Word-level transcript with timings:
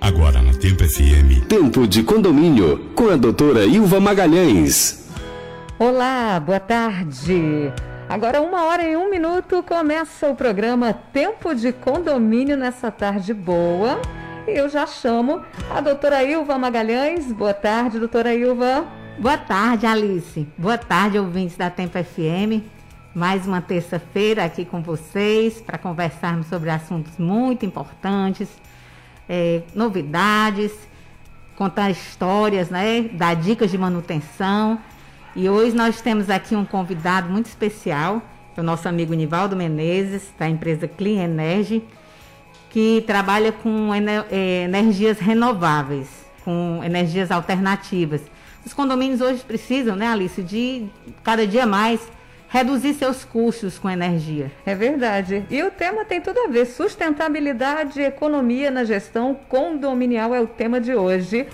Agora 0.00 0.42
na 0.42 0.52
Tempo 0.54 0.82
FM. 0.88 1.46
Tempo 1.46 1.86
de 1.86 2.02
condomínio 2.02 2.90
com 2.96 3.10
a 3.10 3.16
doutora 3.16 3.64
Ilva 3.64 4.00
Magalhães. 4.00 5.06
Olá, 5.78 6.40
boa 6.40 6.58
tarde. 6.58 7.72
Agora, 8.08 8.42
uma 8.42 8.64
hora 8.64 8.82
e 8.82 8.96
um 8.96 9.08
minuto, 9.08 9.62
começa 9.62 10.28
o 10.28 10.34
programa 10.34 10.92
Tempo 10.92 11.54
de 11.54 11.72
Condomínio 11.72 12.56
nessa 12.56 12.90
tarde 12.90 13.32
boa. 13.32 14.00
Eu 14.46 14.68
já 14.68 14.86
chamo 14.86 15.42
a 15.70 15.80
doutora 15.80 16.24
Ilva 16.24 16.58
Magalhães. 16.58 17.32
Boa 17.32 17.54
tarde, 17.54 18.00
doutora 18.00 18.34
Ilva. 18.34 18.84
Boa 19.16 19.38
tarde, 19.38 19.86
Alice. 19.86 20.46
Boa 20.58 20.76
tarde, 20.76 21.16
ouvintes 21.16 21.56
da 21.56 21.70
Tempo 21.70 21.96
FM. 21.96 22.64
Mais 23.14 23.46
uma 23.46 23.60
terça-feira 23.60 24.44
aqui 24.44 24.64
com 24.64 24.82
vocês 24.82 25.60
para 25.60 25.78
conversarmos 25.78 26.48
sobre 26.48 26.70
assuntos 26.70 27.16
muito 27.18 27.64
importantes, 27.64 28.48
é, 29.28 29.62
novidades, 29.74 30.72
contar 31.54 31.90
histórias, 31.90 32.68
né? 32.68 33.02
Dar 33.12 33.36
dicas 33.36 33.70
de 33.70 33.78
manutenção. 33.78 34.78
E 35.36 35.48
hoje 35.48 35.76
nós 35.76 36.00
temos 36.00 36.28
aqui 36.28 36.56
um 36.56 36.64
convidado 36.64 37.30
muito 37.30 37.46
especial, 37.46 38.20
é 38.56 38.60
o 38.60 38.64
nosso 38.64 38.88
amigo 38.88 39.14
Nivaldo 39.14 39.54
Menezes, 39.54 40.32
da 40.36 40.48
empresa 40.48 40.88
Clean 40.88 41.22
Energy, 41.22 41.82
que 42.72 43.04
trabalha 43.06 43.52
com 43.52 43.94
ener 43.94 44.24
eh, 44.30 44.64
energias 44.64 45.18
renováveis, 45.18 46.08
com 46.42 46.80
energias 46.82 47.30
alternativas. 47.30 48.22
Os 48.64 48.72
condomínios 48.72 49.20
hoje 49.20 49.44
precisam, 49.44 49.94
né, 49.94 50.06
Alice, 50.08 50.42
de 50.42 50.86
cada 51.22 51.46
dia 51.46 51.66
mais 51.66 52.00
reduzir 52.48 52.94
seus 52.94 53.24
custos 53.24 53.78
com 53.78 53.90
energia. 53.90 54.50
É 54.64 54.74
verdade. 54.74 55.44
E 55.50 55.62
o 55.62 55.70
tema 55.70 56.06
tem 56.06 56.20
tudo 56.20 56.38
a 56.40 56.48
ver. 56.48 56.64
Sustentabilidade 56.64 58.00
e 58.00 58.04
economia 58.04 58.70
na 58.70 58.84
gestão 58.84 59.34
condominial 59.50 60.34
é 60.34 60.40
o 60.40 60.46
tema 60.46 60.80
de 60.80 60.94
hoje. 60.94 61.46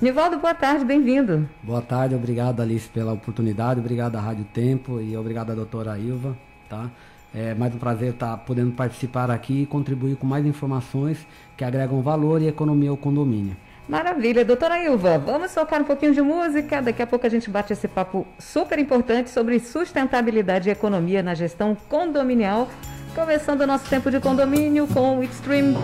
Nivaldo, 0.00 0.38
boa 0.38 0.54
tarde, 0.54 0.86
bem-vindo. 0.86 1.46
Boa 1.62 1.82
tarde, 1.82 2.14
obrigado 2.14 2.60
Alice 2.60 2.88
pela 2.88 3.12
oportunidade, 3.12 3.80
obrigado 3.80 4.16
à 4.16 4.20
Rádio 4.20 4.46
Tempo 4.54 5.02
e 5.02 5.16
obrigado 5.16 5.52
à 5.52 5.54
doutora 5.54 5.98
Ilva, 5.98 6.36
tá? 6.68 6.90
É 7.38 7.54
mais 7.54 7.74
um 7.74 7.78
prazer 7.78 8.14
estar 8.14 8.34
podendo 8.38 8.72
participar 8.72 9.30
aqui 9.30 9.64
e 9.64 9.66
contribuir 9.66 10.16
com 10.16 10.26
mais 10.26 10.46
informações 10.46 11.18
que 11.54 11.62
agregam 11.62 12.00
valor 12.00 12.40
e 12.40 12.48
economia 12.48 12.88
ao 12.88 12.96
condomínio. 12.96 13.54
Maravilha, 13.86 14.42
doutora 14.42 14.82
Ilva, 14.82 15.18
vamos 15.18 15.52
tocar 15.52 15.82
um 15.82 15.84
pouquinho 15.84 16.14
de 16.14 16.22
música, 16.22 16.80
daqui 16.80 17.02
a 17.02 17.06
pouco 17.06 17.26
a 17.26 17.28
gente 17.28 17.50
bate 17.50 17.74
esse 17.74 17.86
papo 17.86 18.26
super 18.38 18.78
importante 18.78 19.28
sobre 19.28 19.60
sustentabilidade 19.60 20.70
e 20.70 20.72
economia 20.72 21.22
na 21.22 21.34
gestão 21.34 21.76
condominial, 21.90 22.70
começando 23.14 23.60
o 23.60 23.66
nosso 23.66 23.86
tempo 23.90 24.10
de 24.10 24.18
condomínio 24.18 24.86
com 24.86 25.18
o 25.18 25.22
Extreme. 25.22 25.76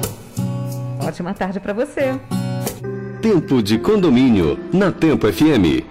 Ótima 1.07 1.35
tarde 1.35 1.61
para 1.61 1.75
você. 1.75 2.19
Tempo 3.21 3.63
de 3.63 3.79
condomínio 3.79 4.59
na 4.73 4.91
Tempo 4.91 5.31
FM. 5.31 5.85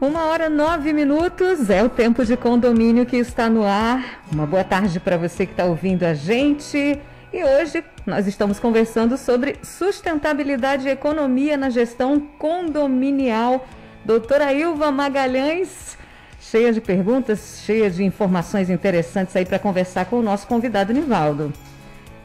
Uma 0.00 0.26
hora 0.26 0.48
nove 0.48 0.92
minutos 0.92 1.70
é 1.70 1.82
o 1.82 1.88
tempo 1.88 2.24
de 2.24 2.36
condomínio 2.36 3.04
que 3.04 3.16
está 3.16 3.50
no 3.50 3.64
ar. 3.64 4.22
Uma 4.30 4.46
boa 4.46 4.62
tarde 4.62 5.00
para 5.00 5.16
você 5.16 5.44
que 5.44 5.50
está 5.50 5.64
ouvindo 5.64 6.04
a 6.04 6.14
gente. 6.14 7.00
E 7.32 7.44
hoje 7.44 7.82
nós 8.06 8.28
estamos 8.28 8.60
conversando 8.60 9.16
sobre 9.16 9.56
sustentabilidade 9.60 10.86
e 10.86 10.90
economia 10.92 11.56
na 11.56 11.68
gestão 11.68 12.20
condominial. 12.20 13.66
Doutora 14.04 14.52
Ilva 14.52 14.92
Magalhães, 14.92 15.98
cheia 16.40 16.72
de 16.72 16.80
perguntas, 16.80 17.60
cheia 17.66 17.90
de 17.90 18.04
informações 18.04 18.70
interessantes 18.70 19.34
aí 19.34 19.44
para 19.44 19.58
conversar 19.58 20.04
com 20.04 20.20
o 20.20 20.22
nosso 20.22 20.46
convidado 20.46 20.92
Nivaldo. 20.92 21.52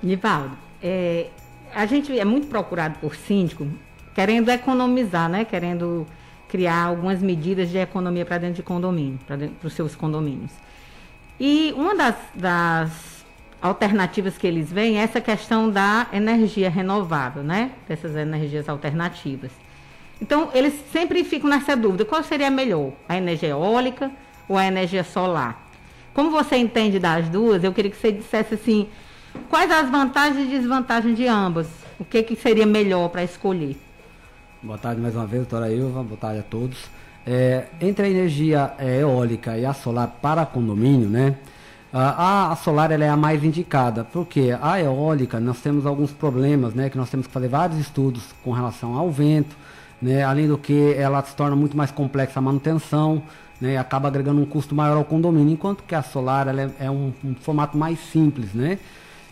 Nivaldo, 0.02 0.56
é, 0.80 1.26
a 1.74 1.88
gente 1.88 2.20
é 2.20 2.24
muito 2.24 2.46
procurado 2.46 3.00
por 3.00 3.16
síndico 3.16 3.68
querendo 4.14 4.50
economizar, 4.50 5.28
né? 5.28 5.44
Querendo 5.44 6.06
criar 6.54 6.84
algumas 6.84 7.20
medidas 7.20 7.72
de 7.72 7.80
economia 7.80 8.24
para 8.24 8.38
dentro 8.38 8.58
de 8.58 8.62
condomínio, 8.62 9.20
para 9.26 9.50
os 9.64 9.74
seus 9.74 9.96
condomínios. 9.96 10.52
E 11.40 11.74
uma 11.76 11.96
das, 11.96 12.16
das, 12.36 13.26
alternativas 13.60 14.38
que 14.38 14.46
eles 14.46 14.72
veem 14.72 15.00
é 15.00 15.02
essa 15.02 15.20
questão 15.20 15.68
da 15.68 16.06
energia 16.14 16.70
renovável, 16.70 17.42
né? 17.42 17.72
Dessas 17.88 18.16
energias 18.16 18.70
alternativas. 18.70 19.50
Então, 20.22 20.52
eles 20.54 20.76
sempre 20.92 21.24
ficam 21.24 21.50
nessa 21.50 21.76
dúvida: 21.76 22.06
qual 22.06 22.22
seria 22.22 22.52
melhor, 22.52 22.92
a 23.10 23.18
energia 23.18 23.50
eólica 23.50 24.12
ou 24.48 24.56
a 24.56 24.68
energia 24.68 25.04
solar? 25.04 25.68
Como 26.14 26.30
você 26.30 26.56
entende 26.58 27.00
das 27.00 27.30
duas, 27.30 27.64
eu 27.64 27.74
queria 27.74 27.90
que 27.90 27.98
você 27.98 28.12
dissesse 28.12 28.54
assim: 28.54 28.88
quais 29.50 29.72
as 29.72 29.90
vantagens 29.90 30.46
e 30.46 30.52
desvantagens 30.52 31.18
de 31.18 31.26
ambas? 31.26 31.68
O 32.00 32.06
que, 32.06 32.22
que 32.22 32.36
seria 32.36 32.68
melhor 32.68 33.10
para 33.10 33.24
escolher? 33.24 33.76
Boa 34.64 34.78
tarde 34.78 35.02
mais 35.02 35.14
uma 35.14 35.26
vez, 35.26 35.46
doutora 35.46 35.70
Ilva. 35.70 36.02
Boa 36.02 36.16
tarde 36.16 36.40
a 36.40 36.44
todos. 36.44 36.78
É, 37.28 37.66
entre 37.82 38.06
a 38.06 38.10
energia 38.10 38.74
é, 38.78 39.02
eólica 39.02 39.58
e 39.58 39.66
a 39.66 39.74
solar 39.74 40.08
para 40.22 40.46
condomínio, 40.46 41.10
né? 41.10 41.36
A, 41.92 42.50
a 42.50 42.56
solar 42.56 42.90
é 42.94 43.10
a 43.10 43.18
mais 43.18 43.44
indicada, 43.44 44.06
porque 44.06 44.56
a 44.62 44.80
eólica 44.80 45.38
nós 45.38 45.60
temos 45.60 45.86
alguns 45.86 46.12
problemas, 46.12 46.74
né? 46.74 46.90
Que 46.90 46.98
nós 46.98 47.10
temos 47.10 47.28
que 47.28 47.34
fazer 47.34 47.50
vários 47.50 47.78
estudos 47.78 48.24
com 48.42 48.54
relação 48.54 48.94
ao 48.94 49.12
vento, 49.12 49.54
né? 50.02 50.24
Além 50.24 50.48
do 50.48 50.58
que 50.58 50.96
ela 50.98 51.22
se 51.24 51.36
torna 51.36 51.58
muito 51.58 51.76
mais 51.76 51.92
complexa 51.92 52.40
a 52.40 52.42
manutenção, 52.42 53.22
né? 53.60 53.78
Acaba 53.78 54.08
agregando 54.08 54.40
um 54.40 54.46
custo 54.46 54.74
maior 54.74 54.96
ao 54.96 55.04
condomínio, 55.04 55.52
enquanto 55.52 55.84
que 55.84 55.94
a 55.94 56.02
solar 56.02 56.48
é, 56.48 56.70
é 56.80 56.90
um, 56.90 57.12
um 57.22 57.36
formato 57.36 57.78
mais 57.78 58.00
simples, 58.00 58.54
né? 58.54 58.80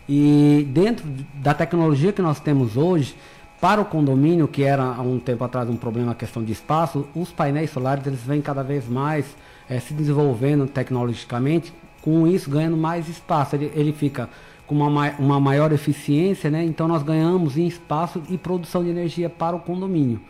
E 0.06 0.68
dentro 0.74 1.06
da 1.36 1.54
tecnologia 1.54 2.12
que 2.12 2.20
nós 2.20 2.38
temos 2.38 2.76
hoje, 2.76 3.16
para 3.62 3.80
o 3.80 3.84
condomínio, 3.84 4.48
que 4.48 4.64
era 4.64 4.82
há 4.82 5.02
um 5.02 5.20
tempo 5.20 5.44
atrás 5.44 5.70
um 5.70 5.76
problema 5.76 6.10
a 6.10 6.14
questão 6.16 6.42
de 6.42 6.50
espaço, 6.50 7.06
os 7.14 7.30
painéis 7.30 7.70
solares 7.70 8.04
eles 8.04 8.18
vêm 8.18 8.42
cada 8.42 8.60
vez 8.60 8.88
mais 8.88 9.36
é, 9.70 9.78
se 9.78 9.94
desenvolvendo 9.94 10.66
tecnologicamente, 10.66 11.72
com 12.00 12.26
isso 12.26 12.50
ganhando 12.50 12.76
mais 12.76 13.08
espaço. 13.08 13.54
Ele, 13.54 13.70
ele 13.76 13.92
fica 13.92 14.28
com 14.66 14.74
uma, 14.74 15.12
uma 15.12 15.38
maior 15.38 15.70
eficiência, 15.70 16.50
né? 16.50 16.64
então 16.64 16.88
nós 16.88 17.04
ganhamos 17.04 17.56
em 17.56 17.64
espaço 17.64 18.20
e 18.28 18.36
produção 18.36 18.82
de 18.82 18.90
energia 18.90 19.30
para 19.30 19.54
o 19.54 19.60
condomínio. 19.60 20.20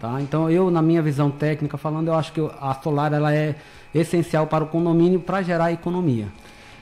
Tá? 0.00 0.20
Então 0.20 0.50
eu, 0.50 0.68
na 0.68 0.82
minha 0.82 1.00
visão 1.00 1.30
técnica 1.30 1.78
falando, 1.78 2.08
eu 2.08 2.14
acho 2.14 2.32
que 2.32 2.40
a 2.60 2.74
solar 2.74 3.12
ela 3.12 3.32
é 3.32 3.54
essencial 3.94 4.48
para 4.48 4.64
o 4.64 4.66
condomínio 4.66 5.20
para 5.20 5.42
gerar 5.42 5.70
economia. 5.70 6.26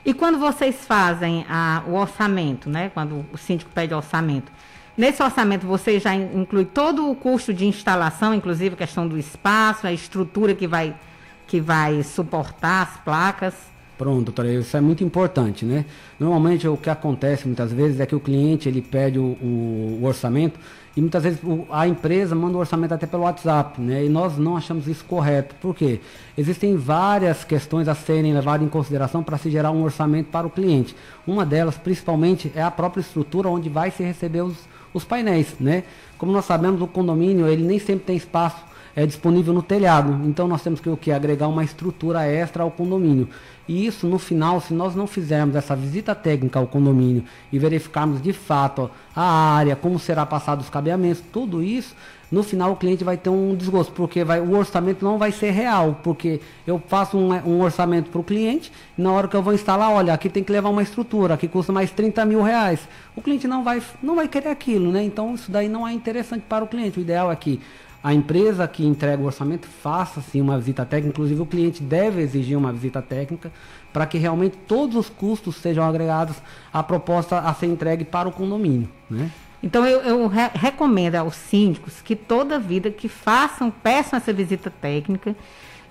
E 0.03 0.11
quando 0.15 0.39
vocês 0.39 0.87
fazem 0.87 1.45
a, 1.47 1.83
o 1.87 1.93
orçamento, 1.93 2.67
né? 2.67 2.89
quando 2.91 3.23
o 3.31 3.37
síndico 3.37 3.69
pede 3.69 3.93
orçamento, 3.93 4.51
Nesse 4.97 5.23
orçamento 5.23 5.65
você 5.65 5.99
já 5.99 6.13
inclui 6.13 6.65
todo 6.65 7.09
o 7.09 7.15
custo 7.15 7.53
de 7.53 7.65
instalação, 7.65 8.33
inclusive 8.33 8.75
a 8.75 8.77
questão 8.77 9.07
do 9.07 9.17
espaço, 9.17 9.87
a 9.87 9.93
estrutura 9.93 10.53
que 10.53 10.67
vai, 10.67 10.95
que 11.47 11.61
vai 11.61 12.03
suportar 12.03 12.83
as 12.83 12.97
placas. 12.97 13.53
Pronto, 13.97 14.25
doutora, 14.25 14.49
isso 14.53 14.77
é 14.77 14.79
muito 14.79 15.03
importante, 15.03 15.65
né? 15.65 15.83
Normalmente 16.17 16.65
o 16.65 16.77
que 16.77 16.89
acontece 16.89 17.45
muitas 17.45 17.73
vezes 17.73 17.99
é 17.99 18.05
que 18.05 18.15
o 18.15 18.19
cliente 18.19 18.69
ele 18.69 18.81
pede 18.81 19.19
o, 19.19 19.37
o, 19.41 19.99
o 20.01 20.05
orçamento 20.05 20.57
e 20.95 21.01
muitas 21.01 21.21
vezes 21.21 21.39
o, 21.43 21.67
a 21.69 21.85
empresa 21.85 22.33
manda 22.33 22.55
o 22.55 22.61
orçamento 22.61 22.93
até 22.93 23.05
pelo 23.05 23.23
WhatsApp, 23.23 23.81
né? 23.81 24.05
E 24.05 24.07
nós 24.07 24.37
não 24.37 24.55
achamos 24.55 24.87
isso 24.87 25.03
correto. 25.03 25.53
Por 25.55 25.75
quê? 25.75 25.99
Existem 26.37 26.77
várias 26.77 27.43
questões 27.43 27.89
a 27.89 27.95
serem 27.95 28.33
levadas 28.33 28.65
em 28.65 28.69
consideração 28.69 29.21
para 29.21 29.37
se 29.37 29.51
gerar 29.51 29.71
um 29.71 29.83
orçamento 29.83 30.27
para 30.27 30.47
o 30.47 30.49
cliente. 30.49 30.95
Uma 31.27 31.45
delas, 31.45 31.77
principalmente, 31.77 32.49
é 32.55 32.61
a 32.61 32.71
própria 32.71 33.01
estrutura 33.01 33.49
onde 33.49 33.67
vai 33.67 33.91
se 33.91 34.01
receber 34.01 34.43
os, 34.43 34.55
os 34.93 35.03
painéis, 35.03 35.55
né? 35.59 35.83
Como 36.17 36.31
nós 36.31 36.45
sabemos, 36.45 36.81
o 36.81 36.87
condomínio 36.87 37.47
ele 37.47 37.63
nem 37.63 37.79
sempre 37.79 38.05
tem 38.05 38.15
espaço 38.15 38.69
é, 38.95 39.05
disponível 39.05 39.53
no 39.53 39.61
telhado, 39.61 40.27
então 40.27 40.47
nós 40.47 40.61
temos 40.61 40.79
que 40.79 40.89
o 40.89 40.97
que 40.97 41.11
agregar 41.11 41.47
uma 41.47 41.63
estrutura 41.63 42.25
extra 42.25 42.63
ao 42.63 42.71
condomínio. 42.71 43.29
E 43.67 43.85
isso 43.85 44.07
no 44.07 44.17
final, 44.17 44.59
se 44.59 44.73
nós 44.73 44.95
não 44.95 45.05
fizermos 45.05 45.55
essa 45.55 45.75
visita 45.75 46.15
técnica 46.15 46.59
ao 46.59 46.67
condomínio 46.67 47.23
e 47.51 47.59
verificarmos 47.59 48.21
de 48.21 48.33
fato 48.33 48.89
a 49.15 49.21
área, 49.53 49.75
como 49.75 49.99
será 49.99 50.25
passado 50.25 50.61
os 50.61 50.69
cabeamentos, 50.69 51.23
tudo 51.31 51.63
isso, 51.63 51.95
no 52.31 52.43
final 52.43 52.71
o 52.71 52.75
cliente 52.75 53.03
vai 53.03 53.17
ter 53.17 53.29
um 53.29 53.55
desgosto, 53.55 53.91
porque 53.93 54.23
vai, 54.23 54.39
o 54.39 54.55
orçamento 54.55 55.03
não 55.03 55.17
vai 55.17 55.31
ser 55.31 55.51
real, 55.51 55.99
porque 56.03 56.39
eu 56.65 56.81
faço 56.87 57.17
um, 57.17 57.31
um 57.31 57.61
orçamento 57.61 58.09
para 58.09 58.21
o 58.21 58.23
cliente, 58.23 58.71
na 58.97 59.11
hora 59.11 59.27
que 59.27 59.35
eu 59.35 59.41
vou 59.41 59.53
instalar, 59.53 59.91
olha, 59.91 60.13
aqui 60.13 60.29
tem 60.29 60.43
que 60.43 60.51
levar 60.51 60.69
uma 60.69 60.83
estrutura, 60.83 61.33
aqui 61.33 61.47
custa 61.47 61.71
mais 61.71 61.91
30 61.91 62.25
mil 62.25 62.41
reais. 62.41 62.87
O 63.15 63.21
cliente 63.21 63.47
não 63.47 63.63
vai, 63.63 63.81
não 64.01 64.15
vai 64.15 64.27
querer 64.27 64.49
aquilo, 64.49 64.91
né? 64.91 65.03
Então 65.03 65.33
isso 65.33 65.51
daí 65.51 65.67
não 65.67 65.87
é 65.87 65.93
interessante 65.93 66.43
para 66.47 66.63
o 66.63 66.67
cliente. 66.67 66.99
O 66.99 67.01
ideal 67.01 67.31
é 67.31 67.35
que 67.35 67.59
a 68.01 68.13
empresa 68.13 68.67
que 68.67 68.85
entrega 68.85 69.21
o 69.21 69.25
orçamento 69.25 69.67
faça 69.67 70.21
sim 70.21 70.39
uma 70.39 70.57
visita 70.57 70.85
técnica, 70.85 71.09
inclusive 71.09 71.41
o 71.41 71.45
cliente 71.45 71.83
deve 71.83 72.21
exigir 72.21 72.57
uma 72.57 72.71
visita 72.71 73.01
técnica 73.01 73.51
para 73.91 74.05
que 74.05 74.17
realmente 74.17 74.57
todos 74.67 74.95
os 74.95 75.09
custos 75.09 75.57
sejam 75.57 75.83
agregados 75.83 76.37
à 76.71 76.81
proposta 76.81 77.39
a 77.39 77.53
ser 77.53 77.65
entregue 77.65 78.05
para 78.05 78.29
o 78.29 78.31
condomínio. 78.31 78.87
Né? 79.09 79.29
Então 79.61 79.85
eu, 79.85 80.01
eu 80.01 80.27
re 80.27 80.49
recomendo 80.53 81.15
aos 81.15 81.35
síndicos 81.35 82.01
que 82.01 82.15
toda 82.15 82.57
vida 82.57 82.89
que 82.89 83.09
façam, 83.09 83.69
peçam 83.69 84.17
essa 84.17 84.31
visita 84.31 84.69
técnica 84.69 85.35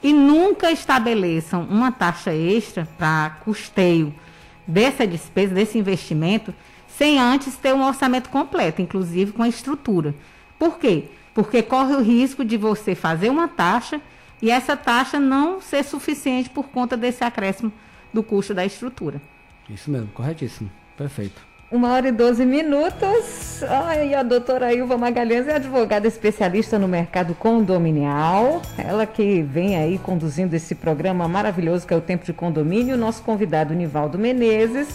e 0.02 0.12
nunca 0.12 0.70
estabeleçam 0.70 1.62
uma 1.64 1.92
taxa 1.92 2.32
extra 2.32 2.88
para 2.96 3.30
custeio 3.44 4.14
dessa 4.66 5.06
despesa, 5.06 5.54
desse 5.54 5.78
investimento, 5.78 6.54
sem 6.86 7.18
antes 7.18 7.56
ter 7.56 7.74
um 7.74 7.84
orçamento 7.84 8.28
completo, 8.28 8.82
inclusive 8.82 9.32
com 9.32 9.42
a 9.42 9.48
estrutura. 9.48 10.14
Por 10.58 10.78
quê? 10.78 11.04
Porque 11.34 11.62
corre 11.62 11.94
o 11.94 12.02
risco 12.02 12.44
de 12.44 12.56
você 12.56 12.94
fazer 12.94 13.28
uma 13.30 13.48
taxa 13.48 14.00
e 14.40 14.50
essa 14.50 14.76
taxa 14.76 15.18
não 15.18 15.60
ser 15.60 15.84
suficiente 15.84 16.50
por 16.50 16.68
conta 16.68 16.96
desse 16.96 17.24
acréscimo 17.24 17.72
do 18.12 18.22
custo 18.22 18.54
da 18.54 18.64
estrutura. 18.64 19.20
Isso 19.68 19.90
mesmo, 19.90 20.08
corretíssimo. 20.08 20.70
Perfeito. 20.96 21.47
Uma 21.70 21.92
hora 21.92 22.08
e 22.08 22.12
12 22.12 22.46
minutos. 22.46 23.62
Ai, 23.68 24.14
a 24.14 24.22
doutora 24.22 24.72
Ilva 24.72 24.96
Magalhães 24.96 25.46
é 25.46 25.56
advogada 25.56 26.08
especialista 26.08 26.78
no 26.78 26.88
mercado 26.88 27.34
condominial. 27.34 28.62
Ela 28.78 29.04
que 29.04 29.42
vem 29.42 29.76
aí 29.76 29.98
conduzindo 29.98 30.54
esse 30.54 30.74
programa 30.74 31.28
maravilhoso 31.28 31.86
que 31.86 31.92
é 31.92 31.96
o 31.96 32.00
Tempo 32.00 32.24
de 32.24 32.32
Condomínio. 32.32 32.96
Nosso 32.96 33.22
convidado, 33.22 33.74
Nivaldo 33.74 34.18
Menezes, 34.18 34.88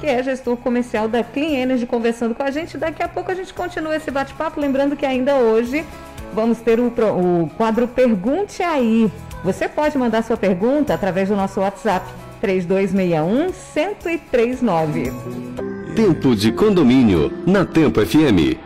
que 0.00 0.08
é 0.08 0.20
gestor 0.20 0.56
comercial 0.56 1.06
da 1.06 1.22
Clean 1.22 1.62
Energy, 1.62 1.86
conversando 1.86 2.34
com 2.34 2.42
a 2.42 2.50
gente. 2.50 2.76
Daqui 2.76 3.00
a 3.00 3.08
pouco 3.08 3.30
a 3.30 3.34
gente 3.34 3.54
continua 3.54 3.94
esse 3.94 4.10
bate-papo. 4.10 4.60
Lembrando 4.60 4.96
que 4.96 5.06
ainda 5.06 5.36
hoje 5.36 5.84
vamos 6.32 6.58
ter 6.58 6.80
o, 6.80 6.88
o 6.88 7.48
quadro 7.56 7.86
Pergunte 7.86 8.60
Aí. 8.60 9.08
Você 9.44 9.68
pode 9.68 9.96
mandar 9.96 10.24
sua 10.24 10.36
pergunta 10.36 10.94
através 10.94 11.28
do 11.28 11.36
nosso 11.36 11.60
WhatsApp 11.60 12.04
3261 12.40 13.52
1039. 13.72 15.67
Tempo 15.98 16.36
de 16.36 16.52
condomínio 16.52 17.32
na 17.44 17.64
Tempo 17.64 18.00
FM. 18.06 18.56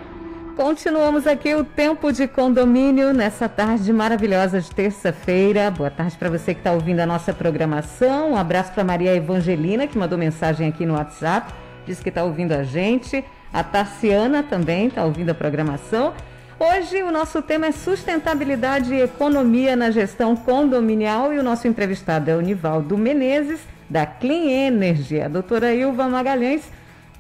Continuamos 0.55 1.27
aqui 1.27 1.55
o 1.55 1.65
tempo 1.65 2.13
de 2.13 2.29
condomínio 2.29 3.15
nessa 3.15 3.49
tarde 3.49 3.91
maravilhosa 3.91 4.61
de 4.61 4.71
terça-feira. 4.71 5.71
Boa 5.71 5.91
tarde 5.91 6.15
para 6.19 6.29
você 6.29 6.53
que 6.53 6.61
está 6.61 6.73
ouvindo 6.73 7.01
a 7.01 7.07
nossa 7.07 7.33
programação. 7.33 8.33
Um 8.33 8.37
abraço 8.37 8.75
para 8.75 8.85
Maria 8.85 9.17
Evangelina, 9.17 9.87
que 9.87 9.97
mandou 9.97 10.19
mensagem 10.19 10.69
aqui 10.69 10.85
no 10.85 10.93
WhatsApp, 10.93 11.55
disse 11.87 12.03
que 12.03 12.11
está 12.11 12.23
ouvindo 12.23 12.53
a 12.53 12.65
gente. 12.65 13.25
A 13.51 13.65
Tarciana 13.65 14.43
também 14.43 14.89
está 14.89 15.03
ouvindo 15.03 15.31
a 15.31 15.35
programação. 15.35 16.13
Hoje 16.61 17.03
o 17.03 17.11
nosso 17.11 17.41
tema 17.41 17.65
é 17.65 17.73
sustentabilidade 17.73 18.93
e 18.93 19.01
economia 19.01 19.75
na 19.75 19.91
gestão 19.91 20.37
condominial 20.37 21.33
e 21.33 21.39
o 21.39 21.43
nosso 21.43 21.67
entrevistado 21.67 22.31
é 22.31 22.37
o 22.37 22.43
Nivaldo 22.43 22.99
Menezes, 22.99 23.61
da 23.89 24.05
Clean 24.05 24.67
Energy. 24.67 25.19
A 25.19 25.29
doutora 25.29 25.75
Ilva 25.75 26.07
Magalhães 26.11 26.71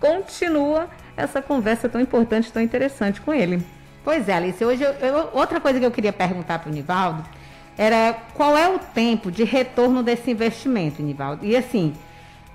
continua 0.02 0.88
essa 1.16 1.40
conversa 1.40 1.88
tão 1.88 2.00
importante, 2.00 2.52
tão 2.52 2.60
interessante 2.60 3.20
com 3.20 3.32
ele. 3.32 3.62
Pois 4.04 4.28
é, 4.28 4.34
Alice, 4.34 4.62
hoje 4.64 4.82
eu, 4.82 4.90
eu, 4.94 5.30
outra 5.32 5.60
coisa 5.60 5.78
que 5.78 5.86
eu 5.86 5.92
queria 5.92 6.12
perguntar 6.12 6.58
para 6.58 6.68
o 6.68 6.74
Nivaldo 6.74 7.24
era 7.78 8.12
qual 8.34 8.58
é 8.58 8.68
o 8.68 8.80
tempo 8.80 9.30
de 9.30 9.44
retorno 9.44 10.02
desse 10.02 10.28
investimento, 10.32 11.00
Nivaldo? 11.00 11.46
E 11.46 11.56
assim, 11.56 11.94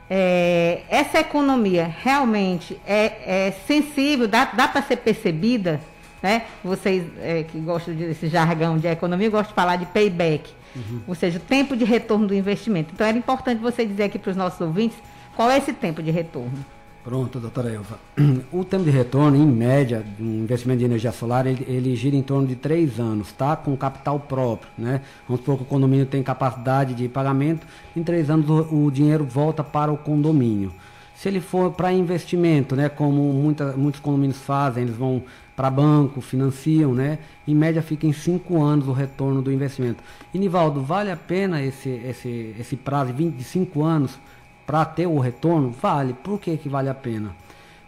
é, 0.10 0.82
essa 0.90 1.22
economia 1.22 1.90
realmente 2.04 2.80
é, 2.86 3.48
é 3.48 3.52
sensível, 3.66 4.28
dá, 4.28 4.46
dá 4.46 4.68
para 4.68 4.82
ser 4.82 4.98
percebida, 4.98 5.80
né? 6.22 6.44
Vocês 6.62 7.06
é, 7.22 7.44
que 7.44 7.58
gostam 7.60 7.96
desse 7.96 8.28
jargão 8.28 8.78
de 8.78 8.88
economia, 8.88 9.30
gostam 9.30 9.52
de 9.52 9.56
falar 9.56 9.78
de 9.78 9.86
payback, 9.86 10.52
uhum. 10.76 11.02
ou 11.08 11.16
seja, 11.16 11.38
o 11.38 11.42
tempo 11.42 11.78
de 11.78 11.86
retorno 11.86 12.28
do 12.28 12.36
investimento. 12.36 12.92
Então 12.94 13.08
era 13.08 13.18
importante 13.18 13.62
você 13.62 13.86
dizer 13.86 14.04
aqui 14.04 14.20
para 14.20 14.32
os 14.32 14.36
nossos 14.36 14.60
ouvintes 14.60 14.98
qual 15.34 15.50
é 15.50 15.58
esse 15.58 15.72
tempo 15.72 16.04
de 16.04 16.12
retorno. 16.12 16.77
Pronto, 17.08 17.40
doutora 17.40 17.72
Elva. 17.72 17.98
O 18.52 18.66
tempo 18.66 18.84
de 18.84 18.90
retorno, 18.90 19.38
em 19.38 19.48
média, 19.48 20.04
de 20.18 20.22
um 20.22 20.44
investimento 20.44 20.80
de 20.80 20.86
energia 20.86 21.14
solar, 21.14 21.48
ele, 21.48 21.66
ele, 21.66 21.96
gira 21.96 22.18
em 22.18 22.22
torno 22.22 22.46
de 22.46 22.58
três 22.58 23.00
anos, 23.00 23.32
tá? 23.32 23.56
Com 23.56 23.78
capital 23.78 24.20
próprio, 24.20 24.70
né? 24.78 25.00
Vamos 25.26 25.40
supor 25.40 25.56
que 25.56 25.64
o 25.64 25.66
condomínio 25.66 26.06
tem 26.06 26.22
capacidade 26.22 26.94
de 26.94 27.08
pagamento, 27.08 27.66
em 27.96 28.04
três 28.04 28.30
anos 28.30 28.50
o, 28.50 28.88
o 28.88 28.92
dinheiro 28.92 29.24
volta 29.24 29.64
para 29.64 29.90
o 29.90 29.98
condomínio. 29.98 30.74
Se 31.16 31.30
ele 31.30 31.40
for 31.40 31.72
para 31.72 31.94
investimento, 31.94 32.76
né? 32.76 32.90
Como 32.90 33.32
muita, 33.32 33.72
muitos 33.72 34.02
condomínios 34.02 34.40
fazem, 34.40 34.84
eles 34.84 34.96
vão 34.96 35.24
para 35.56 35.70
banco, 35.70 36.20
financiam, 36.20 36.94
né? 36.94 37.20
Em 37.48 37.56
média 37.56 37.82
fica 37.82 38.06
em 38.06 38.12
cinco 38.12 38.62
anos 38.62 38.86
o 38.86 38.92
retorno 38.92 39.42
do 39.42 39.50
investimento. 39.50 40.04
E 40.34 40.38
Nivaldo, 40.38 40.82
vale 40.82 41.10
a 41.10 41.16
pena 41.16 41.64
esse, 41.64 41.90
esse, 41.90 42.54
esse 42.60 42.76
prazo 42.76 43.14
de 43.14 43.24
25 43.24 43.82
anos 43.82 44.20
para 44.68 44.84
ter 44.84 45.08
o 45.08 45.18
retorno, 45.18 45.72
vale. 45.72 46.14
Por 46.14 46.40
que, 46.40 46.58
que 46.58 46.68
vale 46.68 46.90
a 46.90 46.94
pena? 46.94 47.34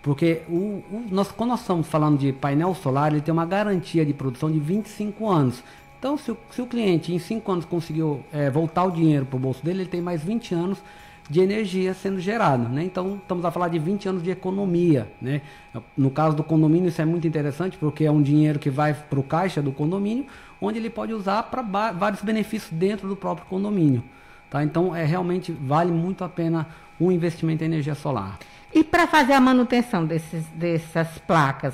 Porque 0.01 0.43
o, 0.47 0.81
o, 0.89 1.05
nós, 1.11 1.29
quando 1.29 1.49
nós 1.49 1.59
estamos 1.59 1.87
falando 1.87 2.17
de 2.17 2.31
painel 2.31 2.73
solar, 2.73 3.11
ele 3.11 3.21
tem 3.21 3.33
uma 3.33 3.45
garantia 3.45 4.05
de 4.05 4.13
produção 4.13 4.49
de 4.49 4.59
25 4.59 5.27
anos. 5.27 5.61
Então, 5.99 6.17
se 6.17 6.31
o, 6.31 6.37
se 6.49 6.61
o 6.61 6.65
cliente 6.65 7.13
em 7.13 7.19
5 7.19 7.51
anos 7.51 7.65
conseguiu 7.65 8.23
é, 8.31 8.49
voltar 8.49 8.85
o 8.85 8.91
dinheiro 8.91 9.25
para 9.25 9.35
o 9.35 9.39
bolso 9.39 9.63
dele, 9.63 9.81
ele 9.81 9.89
tem 9.89 9.99
mais 9.99 10.23
20 10.23 10.55
anos 10.55 10.77
de 11.29 11.41
energia 11.41 11.93
sendo 11.93 12.17
gerado. 12.17 12.69
Né? 12.69 12.85
Então, 12.85 13.17
estamos 13.21 13.43
a 13.43 13.51
falar 13.51 13.67
de 13.67 13.77
20 13.77 14.07
anos 14.07 14.23
de 14.23 14.31
economia. 14.31 15.11
Né? 15.21 15.41
No 15.97 16.09
caso 16.09 16.33
do 16.33 16.43
condomínio, 16.45 16.87
isso 16.87 17.01
é 17.01 17.05
muito 17.05 17.27
interessante, 17.27 17.77
porque 17.77 18.05
é 18.05 18.11
um 18.11 18.21
dinheiro 18.21 18.57
que 18.57 18.69
vai 18.69 18.93
para 18.93 19.19
o 19.19 19.23
caixa 19.23 19.61
do 19.61 19.73
condomínio, 19.73 20.25
onde 20.61 20.79
ele 20.79 20.89
pode 20.89 21.13
usar 21.13 21.43
para 21.43 21.61
vários 21.91 22.21
benefícios 22.21 22.71
dentro 22.71 23.07
do 23.09 23.17
próprio 23.17 23.45
condomínio. 23.47 24.01
Tá? 24.49 24.63
Então, 24.63 24.95
é, 24.95 25.05
realmente 25.05 25.51
vale 25.51 25.91
muito 25.91 26.23
a 26.23 26.29
pena 26.29 26.67
o 26.99 27.11
investimento 27.11 27.63
em 27.63 27.67
energia 27.67 27.95
solar. 27.95 28.37
E 28.73 28.83
para 28.83 29.07
fazer 29.07 29.33
a 29.33 29.39
manutenção 29.39 30.05
desses, 30.05 30.45
dessas 30.47 31.07
placas, 31.19 31.73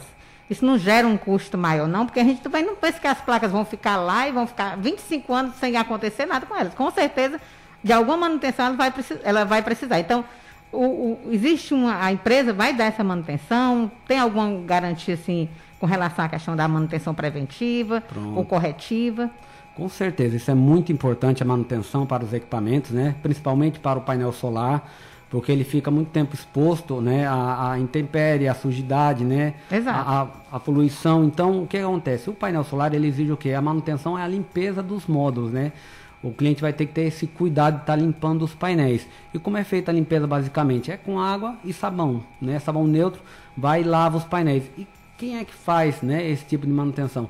isso 0.50 0.66
não 0.66 0.78
gera 0.78 1.08
um 1.08 1.18
custo 1.18 1.58
maior, 1.58 1.88
não? 1.88 2.06
Porque 2.06 2.20
a 2.20 2.24
gente 2.24 2.42
também 2.42 2.64
não 2.64 2.76
pensa 2.76 3.00
que 3.00 3.08
as 3.08 3.20
placas 3.20 3.52
vão 3.52 3.66
ficar 3.66 3.98
lá 3.98 4.28
e 4.28 4.32
vão 4.32 4.46
ficar 4.46 4.78
25 4.78 5.34
anos 5.34 5.56
sem 5.56 5.76
acontecer 5.76 6.26
nada 6.26 6.46
com 6.46 6.56
elas. 6.56 6.74
Com 6.74 6.90
certeza, 6.92 7.42
de 7.84 7.92
alguma 7.92 8.18
manutenção 8.18 8.68
ela 8.68 8.76
vai, 8.76 8.94
ela 9.24 9.44
vai 9.44 9.62
precisar. 9.62 10.00
Então, 10.00 10.24
o, 10.72 10.84
o, 10.84 11.20
existe 11.32 11.74
uma. 11.74 12.04
A 12.04 12.12
empresa 12.12 12.54
vai 12.54 12.74
dar 12.74 12.86
essa 12.86 13.04
manutenção? 13.04 13.92
Tem 14.08 14.20
alguma 14.20 14.62
garantia 14.62 15.16
assim 15.16 15.50
com 15.80 15.86
relação 15.86 16.26
à 16.26 16.30
questão 16.30 16.56
da 16.56 16.68
manutenção 16.68 17.14
preventiva 17.14 18.02
Pronto. 18.02 18.38
ou 18.38 18.46
corretiva? 18.46 19.30
Com 19.76 19.90
certeza, 19.90 20.38
isso 20.38 20.50
é 20.50 20.56
muito 20.56 20.92
importante 20.92 21.44
a 21.44 21.46
manutenção 21.46 22.06
para 22.06 22.24
os 22.24 22.32
equipamentos, 22.32 22.92
né? 22.92 23.14
principalmente 23.22 23.78
para 23.78 24.00
o 24.00 24.02
painel 24.02 24.32
solar, 24.32 24.90
porque 25.30 25.52
ele 25.52 25.66
fica 25.66 25.92
muito 25.92 26.12
tempo 26.12 26.34
exposto 26.34 27.02
né? 27.02 27.28
à, 27.28 27.72
à 27.72 27.80
intempérie, 27.80 28.48
à 28.48 28.54
sujidade, 28.54 29.26
né? 29.26 29.56
Exato. 29.70 30.10
À, 30.10 30.30
à, 30.56 30.60
poluição. 30.62 31.26
Então, 31.26 31.64
o 31.64 31.68
que 31.68 31.78
acontece? 31.78 32.30
O 32.30 32.34
painel 32.34 32.64
solar 32.64 32.94
ele 32.94 33.08
exige 33.08 33.34
o 33.34 33.38
quê? 33.38 33.52
A 33.52 33.62
manutenção 33.62 34.18
é 34.18 34.24
a 34.24 34.28
limpeza 34.28 34.82
dos 34.82 35.08
módulos, 35.08 35.52
né? 35.52 35.74
O 36.24 36.32
cliente 36.32 36.62
vai 36.62 36.72
ter 36.72 36.86
que 36.86 36.94
ter 36.94 37.04
esse 37.04 37.28
cuidado 37.28 37.76
de 37.76 37.82
estar 37.82 37.98
tá 37.98 38.02
limpando 38.02 38.44
os 38.44 38.56
painéis. 38.56 39.06
E 39.34 39.40
como 39.40 39.58
é 39.58 39.64
feita 39.66 39.92
a 39.92 39.94
limpeza 39.94 40.26
basicamente? 40.26 40.90
É 40.90 40.96
com 40.96 41.20
água 41.20 41.58
e 41.66 41.74
sabão, 41.74 42.24
né? 42.42 42.58
Sabão 42.60 42.88
neutro, 42.88 43.22
vai 43.58 43.82
e 43.82 43.84
lava 43.84 44.18
os 44.18 44.24
painéis. 44.24 44.64
E 44.78 44.88
quem 45.18 45.38
é 45.38 45.44
que 45.44 45.54
faz 45.54 46.02
né, 46.02 46.26
esse 46.28 46.46
tipo 46.46 46.66
de 46.66 46.72
manutenção? 46.72 47.30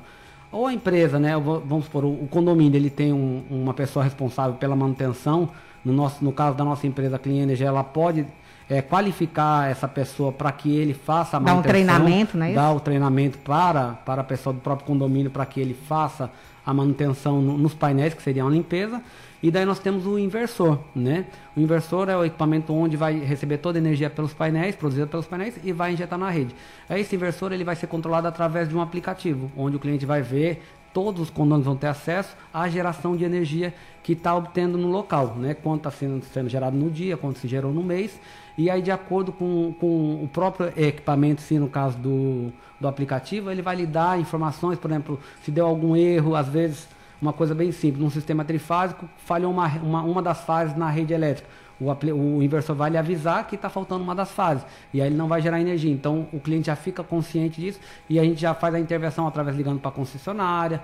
Ou 0.56 0.66
a 0.66 0.72
empresa, 0.72 1.18
né, 1.18 1.36
vamos 1.38 1.84
supor, 1.84 2.04
o, 2.04 2.26
condomínio, 2.28 2.76
ele 2.76 2.88
tem 2.88 3.12
um, 3.12 3.42
uma 3.50 3.74
pessoa 3.74 4.02
responsável 4.02 4.54
pela 4.54 4.74
manutenção, 4.74 5.50
no, 5.84 5.92
nosso, 5.92 6.24
no 6.24 6.32
caso 6.32 6.56
da 6.56 6.64
nossa 6.64 6.86
empresa 6.86 7.18
Clean 7.18 7.42
Energy, 7.42 7.62
ela 7.62 7.84
pode 7.84 8.26
é, 8.68 8.82
qualificar 8.82 9.70
essa 9.70 9.86
pessoa 9.86 10.32
para 10.32 10.50
que 10.50 10.74
ele 10.76 10.92
faça 10.92 11.36
a 11.36 11.40
manutenção. 11.40 11.62
Dá 11.62 11.68
um 11.68 11.72
treinamento, 11.72 12.36
né? 12.36 12.52
Dá 12.52 12.72
o 12.72 12.80
treinamento 12.80 13.38
para, 13.38 13.92
para 14.04 14.22
a 14.22 14.24
pessoa 14.24 14.52
do 14.52 14.60
próprio 14.60 14.86
condomínio 14.86 15.30
para 15.30 15.46
que 15.46 15.60
ele 15.60 15.74
faça 15.74 16.30
a 16.64 16.74
manutenção 16.74 17.40
no, 17.40 17.56
nos 17.56 17.74
painéis, 17.74 18.12
que 18.12 18.22
seria 18.22 18.44
uma 18.44 18.50
limpeza. 18.50 19.00
E 19.40 19.50
daí 19.50 19.64
nós 19.64 19.78
temos 19.78 20.06
o 20.06 20.18
inversor, 20.18 20.80
né? 20.94 21.26
O 21.56 21.60
inversor 21.60 22.08
é 22.08 22.16
o 22.16 22.24
equipamento 22.24 22.74
onde 22.74 22.96
vai 22.96 23.18
receber 23.20 23.58
toda 23.58 23.78
a 23.78 23.80
energia 23.80 24.10
pelos 24.10 24.32
painéis, 24.32 24.74
produzida 24.74 25.06
pelos 25.06 25.26
painéis 25.26 25.54
e 25.62 25.72
vai 25.72 25.92
injetar 25.92 26.18
na 26.18 26.28
rede. 26.28 26.54
Esse 26.90 27.14
inversor 27.14 27.52
ele 27.52 27.62
vai 27.62 27.76
ser 27.76 27.86
controlado 27.86 28.26
através 28.26 28.68
de 28.68 28.76
um 28.76 28.80
aplicativo, 28.80 29.50
onde 29.56 29.76
o 29.76 29.78
cliente 29.78 30.04
vai 30.04 30.22
ver 30.22 30.62
todos 30.96 31.20
os 31.20 31.28
condomínios 31.28 31.66
vão 31.66 31.76
ter 31.76 31.88
acesso 31.88 32.34
à 32.54 32.66
geração 32.70 33.14
de 33.14 33.22
energia 33.22 33.74
que 34.02 34.14
está 34.14 34.34
obtendo 34.34 34.78
no 34.78 34.88
local, 34.88 35.36
né? 35.36 35.52
Quanto 35.52 35.80
está 35.80 35.90
sendo, 35.90 36.24
sendo 36.24 36.48
gerado 36.48 36.74
no 36.74 36.90
dia, 36.90 37.18
quanto 37.18 37.38
se 37.38 37.46
gerou 37.46 37.70
no 37.70 37.82
mês. 37.82 38.18
E 38.58 38.70
aí, 38.70 38.80
de 38.80 38.90
acordo 38.90 39.32
com, 39.32 39.74
com 39.78 40.24
o 40.24 40.28
próprio 40.32 40.72
equipamento, 40.76 41.42
se 41.42 41.58
no 41.58 41.68
caso 41.68 41.98
do, 41.98 42.52
do 42.80 42.88
aplicativo, 42.88 43.50
ele 43.50 43.60
vai 43.60 43.76
lhe 43.76 43.86
dar 43.86 44.18
informações, 44.18 44.78
por 44.78 44.90
exemplo, 44.90 45.20
se 45.42 45.50
deu 45.50 45.66
algum 45.66 45.94
erro, 45.94 46.34
às 46.34 46.48
vezes 46.48 46.88
uma 47.20 47.32
coisa 47.32 47.54
bem 47.54 47.72
simples, 47.72 48.02
num 48.02 48.10
sistema 48.10 48.44
trifásico, 48.44 49.08
falhou 49.18 49.50
uma, 49.50 49.66
uma, 49.78 50.02
uma 50.02 50.22
das 50.22 50.42
fases 50.42 50.76
na 50.76 50.90
rede 50.90 51.12
elétrica. 51.12 51.48
O, 51.80 51.90
o 51.90 52.42
inversor 52.42 52.74
vai 52.74 52.90
lhe 52.90 52.96
avisar 52.96 53.46
que 53.46 53.54
está 53.54 53.68
faltando 53.68 54.02
uma 54.02 54.14
das 54.14 54.30
fases. 54.30 54.64
E 54.92 55.00
aí 55.00 55.08
ele 55.08 55.16
não 55.16 55.28
vai 55.28 55.40
gerar 55.42 55.60
energia. 55.60 55.92
Então 55.92 56.26
o 56.32 56.40
cliente 56.40 56.66
já 56.66 56.76
fica 56.76 57.02
consciente 57.02 57.60
disso 57.60 57.80
e 58.08 58.18
a 58.18 58.24
gente 58.24 58.40
já 58.40 58.54
faz 58.54 58.74
a 58.74 58.80
intervenção 58.80 59.26
através 59.26 59.56
ligando 59.56 59.80
para 59.80 59.90
a 59.90 59.92
concessionária, 59.92 60.80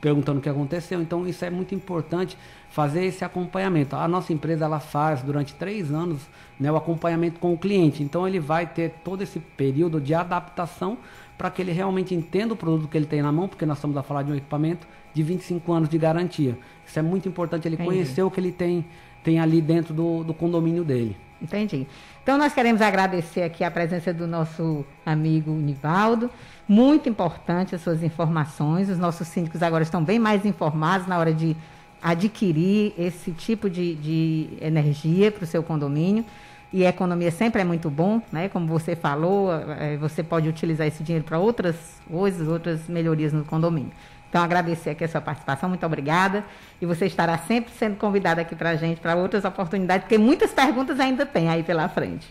perguntando 0.00 0.38
o 0.38 0.42
que 0.42 0.48
aconteceu. 0.48 1.00
Então 1.00 1.26
isso 1.26 1.44
é 1.44 1.50
muito 1.50 1.74
importante 1.74 2.36
fazer 2.70 3.04
esse 3.04 3.24
acompanhamento. 3.24 3.96
A 3.96 4.08
nossa 4.08 4.32
empresa 4.32 4.64
ela 4.64 4.80
faz 4.80 5.22
durante 5.22 5.54
três 5.54 5.92
anos 5.92 6.22
né, 6.58 6.70
o 6.70 6.76
acompanhamento 6.76 7.38
com 7.38 7.52
o 7.52 7.58
cliente. 7.58 8.02
Então 8.02 8.26
ele 8.26 8.40
vai 8.40 8.66
ter 8.66 8.94
todo 9.04 9.22
esse 9.22 9.38
período 9.38 10.00
de 10.00 10.14
adaptação 10.14 10.98
para 11.36 11.50
que 11.50 11.60
ele 11.60 11.72
realmente 11.72 12.14
entenda 12.14 12.54
o 12.54 12.56
produto 12.56 12.88
que 12.88 12.96
ele 12.96 13.06
tem 13.06 13.20
na 13.20 13.30
mão, 13.30 13.46
porque 13.46 13.66
nós 13.66 13.76
estamos 13.78 13.96
a 13.96 14.02
falar 14.02 14.22
de 14.22 14.32
um 14.32 14.34
equipamento 14.34 14.86
de 15.12 15.22
25 15.22 15.72
anos 15.72 15.88
de 15.88 15.98
garantia. 15.98 16.58
Isso 16.86 16.98
é 16.98 17.02
muito 17.02 17.28
importante 17.28 17.66
ele 17.66 17.74
Entendi. 17.74 17.88
conhecer 17.88 18.22
o 18.22 18.30
que 18.30 18.40
ele 18.40 18.52
tem, 18.52 18.84
tem 19.26 19.40
ali 19.40 19.60
dentro 19.60 19.92
do, 19.92 20.22
do 20.22 20.32
condomínio 20.32 20.84
dele. 20.84 21.16
Entendi. 21.42 21.84
Então 22.22 22.38
nós 22.38 22.54
queremos 22.54 22.80
agradecer 22.80 23.42
aqui 23.42 23.64
a 23.64 23.70
presença 23.70 24.14
do 24.14 24.24
nosso 24.24 24.84
amigo 25.04 25.50
Nivaldo. 25.50 26.30
Muito 26.68 27.08
importante 27.08 27.74
as 27.74 27.80
suas 27.80 28.04
informações. 28.04 28.88
Os 28.88 28.98
nossos 28.98 29.26
síndicos 29.26 29.64
agora 29.64 29.82
estão 29.82 30.02
bem 30.02 30.20
mais 30.20 30.46
informados 30.46 31.08
na 31.08 31.18
hora 31.18 31.34
de 31.34 31.56
adquirir 32.00 32.94
esse 32.96 33.32
tipo 33.32 33.68
de, 33.68 33.96
de 33.96 34.48
energia 34.60 35.32
para 35.32 35.42
o 35.42 35.46
seu 35.46 35.60
condomínio. 35.60 36.24
E 36.72 36.86
a 36.86 36.90
economia 36.90 37.32
sempre 37.32 37.62
é 37.62 37.64
muito 37.64 37.90
bom, 37.90 38.22
né? 38.30 38.48
Como 38.48 38.66
você 38.66 38.94
falou, 38.94 39.52
eh, 39.52 39.96
você 39.96 40.22
pode 40.22 40.48
utilizar 40.48 40.86
esse 40.86 41.02
dinheiro 41.02 41.24
para 41.24 41.38
outras 41.38 41.76
coisas, 42.08 42.46
outras 42.46 42.86
melhorias 42.88 43.32
no 43.32 43.44
condomínio. 43.44 43.92
Então, 44.36 44.44
agradecer 44.44 44.90
aqui 44.90 45.02
a 45.02 45.08
sua 45.08 45.22
participação, 45.22 45.66
muito 45.66 45.86
obrigada. 45.86 46.44
E 46.78 46.84
você 46.84 47.06
estará 47.06 47.38
sempre 47.38 47.72
sendo 47.72 47.96
convidado 47.96 48.38
aqui 48.38 48.54
para 48.54 48.68
a 48.68 48.76
gente, 48.76 49.00
para 49.00 49.16
outras 49.16 49.46
oportunidades, 49.46 50.02
porque 50.02 50.18
muitas 50.18 50.52
perguntas 50.52 51.00
ainda 51.00 51.24
tem 51.24 51.48
aí 51.48 51.62
pela 51.62 51.88
frente. 51.88 52.26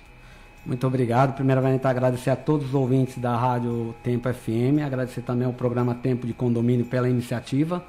Muito 0.63 0.85
obrigado. 0.85 1.33
Primeiramente, 1.33 1.87
agradecer 1.87 2.29
a 2.29 2.35
todos 2.35 2.67
os 2.67 2.75
ouvintes 2.75 3.17
da 3.17 3.35
Rádio 3.35 3.95
Tempo 4.03 4.31
FM, 4.31 4.85
agradecer 4.85 5.21
também 5.21 5.47
ao 5.47 5.53
programa 5.53 5.95
Tempo 5.95 6.27
de 6.27 6.33
Condomínio 6.33 6.85
pela 6.85 7.09
iniciativa, 7.09 7.83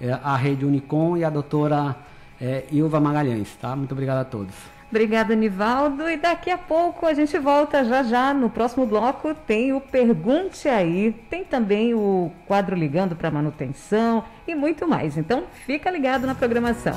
eh, 0.00 0.10
a 0.10 0.36
Rede 0.36 0.66
Unicom 0.66 1.16
e 1.16 1.22
a 1.22 1.30
doutora 1.30 1.94
eh, 2.40 2.64
Ilva 2.72 2.98
Magalhães. 2.98 3.56
Tá? 3.60 3.76
Muito 3.76 3.92
obrigado 3.92 4.18
a 4.18 4.24
todos. 4.24 4.56
Obrigada, 4.92 5.34
Nivaldo. 5.34 6.06
E 6.10 6.18
daqui 6.18 6.50
a 6.50 6.58
pouco 6.58 7.06
a 7.06 7.14
gente 7.14 7.38
volta 7.38 7.82
já 7.82 8.02
já. 8.02 8.34
No 8.34 8.50
próximo 8.50 8.84
bloco 8.84 9.34
tem 9.34 9.72
o 9.72 9.80
Pergunte 9.80 10.68
Aí, 10.68 11.16
tem 11.30 11.44
também 11.44 11.94
o 11.94 12.30
quadro 12.46 12.76
Ligando 12.76 13.16
para 13.16 13.30
Manutenção 13.30 14.22
e 14.46 14.54
muito 14.54 14.86
mais. 14.86 15.16
Então 15.16 15.44
fica 15.64 15.90
ligado 15.90 16.26
na 16.26 16.34
programação. 16.34 16.92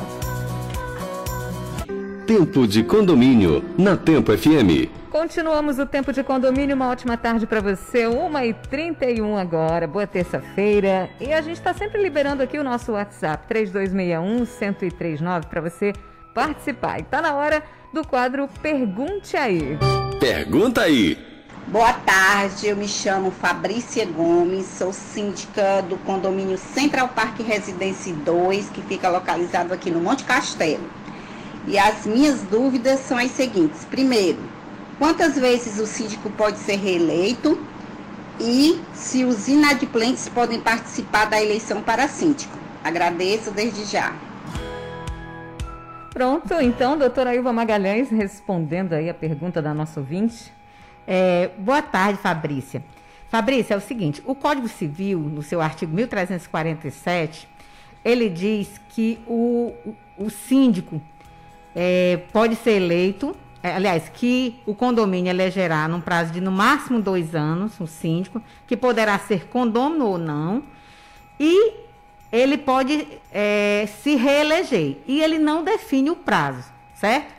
Tempo 2.28 2.68
de 2.68 2.84
Condomínio, 2.84 3.64
na 3.78 3.96
Tempo 3.96 4.38
FM. 4.38 4.92
Continuamos 5.10 5.80
o 5.80 5.86
tempo 5.86 6.12
de 6.12 6.22
condomínio. 6.22 6.76
Uma 6.76 6.90
ótima 6.90 7.16
tarde 7.16 7.48
para 7.48 7.62
você. 7.62 8.04
1h31 8.04 9.40
agora. 9.40 9.88
Boa 9.88 10.06
terça-feira. 10.06 11.10
E 11.22 11.32
a 11.32 11.40
gente 11.40 11.56
está 11.56 11.74
sempre 11.74 12.02
liberando 12.02 12.44
aqui 12.44 12.58
o 12.60 12.64
nosso 12.66 12.92
WhatsApp, 12.92 13.48
3261-1039, 13.48 15.46
para 15.46 15.62
você 15.62 15.94
participar. 16.36 17.00
E 17.00 17.04
tá 17.04 17.22
na 17.22 17.34
hora 17.34 17.64
do 17.94 18.06
quadro 18.06 18.48
Pergunte 18.62 19.38
Aí. 19.38 19.78
Pergunta 20.20 20.82
aí. 20.82 21.18
Boa 21.68 21.94
tarde, 21.94 22.68
eu 22.68 22.76
me 22.76 22.88
chamo 22.88 23.32
Fabrícia 23.32 24.06
Gomes, 24.06 24.68
sou 24.68 24.94
síndica 24.94 25.82
do 25.90 25.98
condomínio 25.98 26.60
Central 26.60 27.08
Park 27.10 27.40
Residência 27.40 28.14
2, 28.14 28.70
que 28.70 28.84
fica 28.84 29.10
localizado 29.10 29.74
aqui 29.74 29.90
no 29.90 30.00
Monte 30.00 30.26
Castelo. 30.26 30.88
E 31.68 31.80
as 31.80 32.06
minhas 32.06 32.44
dúvidas 32.44 33.00
são 33.00 33.18
as 33.18 33.32
seguintes. 33.32 33.84
Primeiro, 33.86 34.38
quantas 35.00 35.40
vezes 35.40 35.80
o 35.80 35.88
síndico 35.88 36.30
pode 36.30 36.60
ser 36.60 36.76
reeleito? 36.76 37.58
E 38.40 38.80
se 38.94 39.24
os 39.26 39.48
inadimplentes 39.48 40.30
podem 40.30 40.60
participar 40.60 41.26
da 41.26 41.42
eleição 41.42 41.82
para 41.82 42.08
síndico? 42.08 42.56
Agradeço 42.84 43.50
desde 43.50 43.86
já. 43.86 44.14
Pronto, 46.16 46.54
então, 46.62 46.98
doutora 46.98 47.36
Ilva 47.36 47.52
Magalhães 47.52 48.10
respondendo 48.10 48.94
aí 48.94 49.10
a 49.10 49.14
pergunta 49.14 49.62
da 49.62 49.74
nossa 49.74 50.00
ouvinte. 50.00 50.50
É, 51.06 51.50
boa 51.58 51.82
tarde, 51.82 52.18
Fabrícia. 52.20 52.82
Fabrícia, 53.28 53.74
é 53.74 53.78
o 53.78 53.82
seguinte: 53.82 54.24
o 54.26 54.34
Código 54.34 54.70
Civil, 54.70 55.20
no 55.20 55.44
seu 55.44 55.60
artigo 55.60 55.94
1347, 55.94 57.50
ele 58.06 58.30
diz 58.30 58.80
que 58.88 59.20
o, 59.28 59.74
o, 60.18 60.30
síndico 60.30 61.02
é, 61.76 62.22
pode 62.32 62.56
ser 62.56 62.82
eleito, 62.82 63.36
é, 63.62 63.74
aliás, 63.74 64.08
que 64.08 64.62
o 64.66 64.74
condomínio 64.74 65.30
elegerá 65.30 65.86
num 65.86 66.00
prazo 66.00 66.32
de 66.32 66.40
no 66.40 66.50
máximo 66.50 67.02
dois 67.02 67.36
anos, 67.36 67.78
o 67.78 67.88
síndico, 67.88 68.42
que 68.66 68.78
poderá 68.78 69.20
ser 69.20 69.48
condômino 69.48 70.08
ou 70.08 70.18
não, 70.18 70.64
e 71.38 71.85
ele 72.36 72.58
pode 72.58 73.08
é, 73.32 73.88
se 74.04 74.16
reeleger. 74.16 74.98
E 75.08 75.22
ele 75.22 75.40
não 75.40 75.64
define 75.64 76.10
o 76.10 76.16
prazo, 76.18 76.66
certo? 76.94 77.34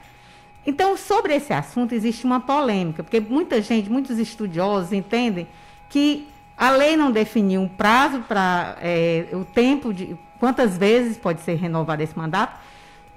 Então, 0.67 0.97
sobre 0.97 1.35
esse 1.35 1.53
assunto 1.53 1.95
existe 1.95 2.25
uma 2.25 2.41
polêmica, 2.41 3.03
porque 3.03 3.21
muita 3.21 3.61
gente, 3.61 3.91
muitos 3.91 4.19
estudiosos 4.19 4.93
entendem 4.93 5.47
que 5.91 6.27
a 6.57 6.71
lei 6.71 6.97
não 6.97 7.13
definiu 7.13 7.61
um 7.61 7.69
prazo 7.69 8.21
para 8.21 8.77
é, 8.81 9.27
o 9.33 9.45
tempo 9.45 9.93
de 9.93 10.17
quantas 10.41 10.79
vezes 10.79 11.19
pode 11.19 11.43
ser 11.43 11.57
renovado 11.57 12.03
esse 12.03 12.17
mandato, 12.17 12.59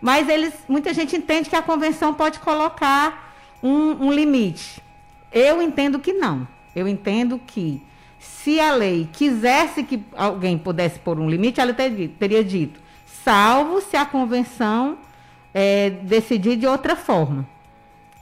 mas 0.01 0.27
eles, 0.27 0.53
muita 0.67 0.93
gente 0.93 1.15
entende 1.15 1.49
que 1.49 1.55
a 1.55 1.61
convenção 1.61 2.13
pode 2.13 2.39
colocar 2.39 3.33
um, 3.63 4.07
um 4.07 4.11
limite. 4.11 4.83
Eu 5.31 5.61
entendo 5.61 5.97
que 5.97 6.11
não. 6.11 6.45
Eu 6.75 6.87
entendo 6.87 7.39
que 7.39 7.81
se 8.19 8.59
a 8.59 8.73
lei 8.75 9.09
quisesse 9.11 9.83
que 9.83 10.03
alguém 10.15 10.57
pudesse 10.57 10.99
pôr 10.99 11.17
um 11.19 11.29
limite, 11.29 11.59
ela 11.61 11.73
teria, 11.73 12.43
dito, 12.43 12.79
salvo 13.05 13.81
se 13.81 13.95
a 13.95 14.05
convenção 14.05 14.97
é, 15.53 15.89
decidir 15.89 16.57
de 16.57 16.67
outra 16.67 16.95
forma. 16.95 17.47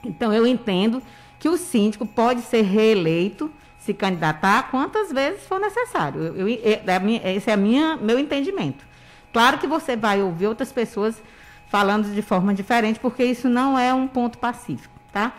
Então, 0.04 0.32
eu 0.32 0.46
entendo 0.46 1.02
que 1.38 1.48
o 1.48 1.56
síndico 1.56 2.06
pode 2.06 2.42
ser 2.42 2.62
reeleito, 2.62 3.50
se 3.78 3.92
candidatar 3.92 4.70
quantas 4.70 5.12
vezes 5.12 5.44
for 5.44 5.58
necessário. 5.60 6.22
Eu, 6.22 6.48
eu, 6.48 6.60
é, 6.62 6.82
é 6.86 6.98
minha- 6.98 7.32
esse 7.32 7.50
é 7.50 7.56
minha, 7.56 7.96
meu 7.96 8.18
entendimento. 8.18 8.84
Claro 9.32 9.58
que 9.58 9.66
você 9.66 9.96
vai 9.96 10.22
ouvir 10.22 10.46
outras 10.46 10.72
pessoas 10.72 11.20
falando 11.68 12.12
de 12.14 12.22
forma 12.22 12.54
diferente, 12.54 12.98
porque 12.98 13.24
isso 13.24 13.48
não 13.48 13.78
é 13.78 13.92
um 13.92 14.06
ponto 14.08 14.38
pacífico, 14.38 14.94
tá? 15.12 15.32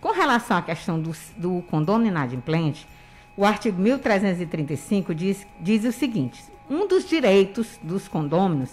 Com 0.00 0.12
relação 0.12 0.56
à 0.56 0.62
questão 0.62 1.00
do, 1.00 1.12
do 1.36 1.62
condômino 1.70 2.08
inadimplente, 2.08 2.86
o 3.36 3.44
artigo 3.44 3.80
1335 3.80 5.14
diz, 5.14 5.46
diz 5.60 5.84
o 5.84 5.92
seguinte: 5.92 6.42
um 6.68 6.86
dos 6.86 7.08
direitos 7.08 7.78
dos 7.82 8.08
condôminos 8.08 8.70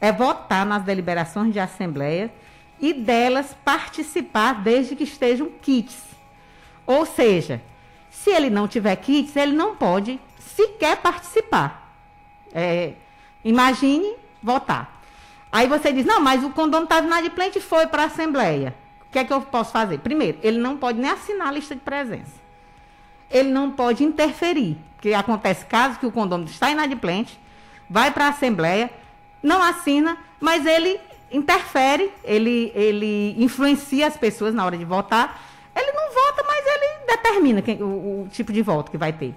é 0.00 0.12
votar 0.12 0.66
nas 0.66 0.82
deliberações 0.82 1.52
de 1.52 1.58
assembleia 1.58 2.32
e 2.80 2.92
delas 2.92 3.56
participar 3.64 4.62
desde 4.62 4.94
que 4.94 5.04
estejam 5.04 5.50
kits. 5.62 6.02
Ou 6.86 7.06
seja, 7.06 7.62
se 8.10 8.30
ele 8.30 8.50
não 8.50 8.68
tiver 8.68 8.94
kits, 8.96 9.36
ele 9.36 9.52
não 9.52 9.76
pode 9.76 10.20
sequer 10.38 10.96
participar. 10.98 11.96
É, 12.52 12.92
imagine 13.44 14.14
votar. 14.42 15.02
Aí 15.50 15.66
você 15.66 15.92
diz, 15.92 16.04
não, 16.04 16.20
mas 16.20 16.44
o 16.44 16.50
condomínio 16.50 16.84
estava 16.84 17.06
inadimplente 17.06 17.58
e 17.58 17.62
foi 17.62 17.86
para 17.86 18.02
a 18.02 18.06
Assembleia. 18.06 18.74
O 19.08 19.12
que 19.12 19.18
é 19.18 19.24
que 19.24 19.32
eu 19.32 19.40
posso 19.40 19.72
fazer? 19.72 19.98
Primeiro, 19.98 20.38
ele 20.42 20.58
não 20.58 20.76
pode 20.76 20.98
nem 20.98 21.10
assinar 21.10 21.48
a 21.48 21.52
lista 21.52 21.74
de 21.74 21.80
presença. 21.80 22.43
Ele 23.34 23.50
não 23.50 23.70
pode 23.70 24.04
interferir. 24.04 24.78
Porque 24.96 25.12
acontece 25.12 25.66
casos 25.66 25.98
que 25.98 26.06
o 26.06 26.12
condomínio 26.12 26.50
está 26.50 26.70
inadimplente, 26.70 27.38
vai 27.90 28.10
para 28.10 28.26
a 28.26 28.28
Assembleia, 28.28 28.90
não 29.42 29.62
assina, 29.62 30.16
mas 30.40 30.64
ele 30.64 30.98
interfere, 31.30 32.10
ele, 32.22 32.72
ele 32.74 33.34
influencia 33.36 34.06
as 34.06 34.16
pessoas 34.16 34.54
na 34.54 34.64
hora 34.64 34.78
de 34.78 34.84
votar. 34.84 35.42
Ele 35.76 35.90
não 35.92 36.08
vota, 36.14 36.44
mas 36.46 36.64
ele 36.66 37.06
determina 37.06 37.60
quem- 37.60 37.82
o, 37.82 38.22
o 38.22 38.28
tipo 38.30 38.52
de 38.52 38.62
voto 38.62 38.90
que 38.90 38.96
vai 38.96 39.12
ter. 39.12 39.34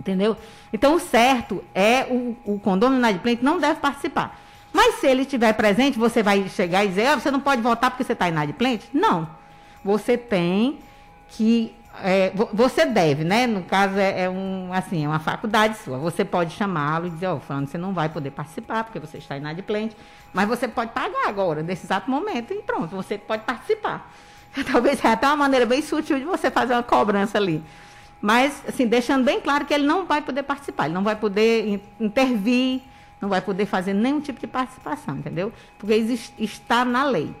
Entendeu? 0.00 0.34
Então, 0.72 0.94
o 0.94 0.98
certo 0.98 1.62
é 1.74 2.06
o, 2.10 2.34
o 2.44 2.58
condômino 2.58 2.98
inadimplente 2.98 3.44
não 3.44 3.58
deve 3.60 3.80
participar. 3.80 4.40
Mas 4.72 4.94
se 4.94 5.06
ele 5.06 5.22
estiver 5.22 5.52
presente, 5.52 5.98
você 5.98 6.22
vai 6.22 6.48
chegar 6.48 6.84
e 6.84 6.88
dizer, 6.88 7.06
ah, 7.08 7.16
você 7.20 7.30
não 7.30 7.40
pode 7.40 7.60
votar 7.60 7.90
porque 7.90 8.02
você 8.04 8.14
está 8.14 8.28
inadimplente? 8.28 8.88
Não. 8.94 9.28
Você 9.84 10.16
tem 10.16 10.78
que. 11.28 11.74
É, 12.02 12.30
vo- 12.34 12.48
você 12.52 12.84
deve, 12.86 13.24
né? 13.24 13.46
No 13.46 13.62
caso, 13.62 13.98
é, 13.98 14.22
é 14.22 14.30
um, 14.30 14.72
assim, 14.72 15.04
é 15.04 15.08
uma 15.08 15.18
faculdade 15.18 15.76
sua. 15.78 15.98
Você 15.98 16.24
pode 16.24 16.52
chamá-lo 16.54 17.06
e 17.06 17.10
dizer, 17.10 17.26
ó, 17.28 17.36
oh, 17.36 17.60
você 17.66 17.78
não 17.78 17.92
vai 17.92 18.08
poder 18.08 18.30
participar 18.30 18.84
porque 18.84 18.98
você 18.98 19.18
está 19.18 19.36
inadimplente, 19.36 19.96
mas 20.32 20.48
você 20.48 20.66
pode 20.68 20.92
pagar 20.92 21.28
agora, 21.28 21.62
nesse 21.62 21.86
exato 21.86 22.10
momento, 22.10 22.52
e 22.52 22.62
pronto, 22.62 22.94
você 22.94 23.16
pode 23.18 23.42
participar. 23.44 24.10
Talvez 24.70 24.98
seja 24.98 25.12
até 25.14 25.26
uma 25.26 25.36
maneira 25.36 25.64
bem 25.66 25.82
sutil 25.82 26.18
de 26.18 26.24
você 26.24 26.50
fazer 26.50 26.72
uma 26.74 26.82
cobrança 26.82 27.38
ali. 27.38 27.62
Mas, 28.20 28.62
assim, 28.68 28.86
deixando 28.86 29.24
bem 29.24 29.40
claro 29.40 29.64
que 29.64 29.72
ele 29.72 29.86
não 29.86 30.04
vai 30.04 30.20
poder 30.20 30.42
participar, 30.42 30.84
ele 30.86 30.94
não 30.94 31.02
vai 31.04 31.16
poder 31.16 31.66
in- 31.66 31.80
intervir, 31.98 32.82
não 33.20 33.28
vai 33.28 33.40
poder 33.40 33.64
fazer 33.66 33.94
nenhum 33.94 34.20
tipo 34.20 34.38
de 34.40 34.46
participação, 34.46 35.16
entendeu? 35.16 35.52
Porque 35.78 35.94
está 36.38 36.84
na 36.84 37.04
lei. 37.04 37.34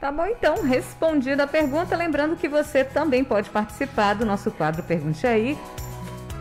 Tá 0.00 0.10
bom, 0.12 0.26
então, 0.26 0.62
respondida 0.62 1.42
a 1.42 1.46
pergunta, 1.46 1.96
lembrando 1.96 2.36
que 2.36 2.48
você 2.48 2.84
também 2.84 3.24
pode 3.24 3.50
participar 3.50 4.14
do 4.14 4.24
nosso 4.24 4.48
quadro 4.48 4.80
Pergunte 4.84 5.26
Aí, 5.26 5.58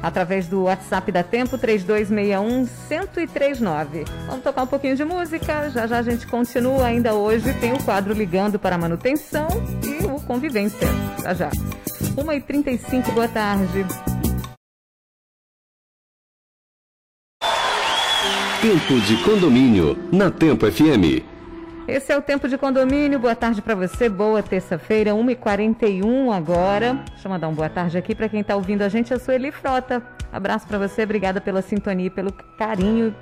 através 0.01 0.47
do 0.47 0.63
WhatsApp 0.65 1.11
da 1.11 1.23
Tempo 1.23 1.57
3261-1039. 1.57 4.07
Vamos 4.27 4.43
tocar 4.43 4.61
um 4.61 4.67
pouquinho 4.67 4.95
de 4.95 5.03
música, 5.03 5.71
já 5.71 5.87
já 5.87 5.97
a 5.97 6.03
gente 6.03 6.27
continua. 6.27 6.85
Ainda 6.85 7.15
hoje 7.15 7.51
tem 7.55 7.73
o 7.73 7.83
quadro 7.83 8.13
Ligando 8.13 8.59
para 8.59 8.77
Manutenção 8.77 9.47
e 9.83 10.05
o 10.05 10.21
Convivência. 10.21 10.87
Já 11.23 11.33
já. 11.33 11.49
1h35, 12.15 13.11
boa 13.11 13.27
tarde. 13.27 13.87
Tempo 18.61 19.01
de 19.01 19.17
condomínio 19.23 19.97
na 20.11 20.29
Tempo 20.29 20.71
FM. 20.71 21.37
Esse 21.88 22.12
é 22.12 22.17
o 22.17 22.22
Tempo 22.22 22.50
de 22.50 22.58
Condomínio. 22.58 23.17
Boa 23.17 23.34
tarde 23.34 23.62
para 23.62 23.74
você. 23.74 24.10
Boa 24.10 24.44
terça-feira, 24.44 25.12
1h41 25.12 26.36
agora. 26.36 26.96
Deixa 27.12 27.27
eu 27.27 27.32
mandar 27.32 27.48
uma 27.48 27.56
boa 27.56 27.70
tarde 27.70 27.98
aqui 27.98 28.13
para 28.13 28.27
quem 28.27 28.41
está 28.41 28.58
ouvindo 28.58 28.82
a 28.82 28.89
gente. 28.89 29.13
Eu 29.13 29.20
sou 29.20 29.34
Eli 29.34 29.53
Frota. 29.53 30.03
Abraço 30.29 30.67
para 30.67 30.77
você. 30.77 31.03
Obrigada 31.03 31.39
pela 31.39 31.62
sintonia 31.62 32.08
e 32.08 32.10
pelo 32.10 32.34
carinho 32.58 33.15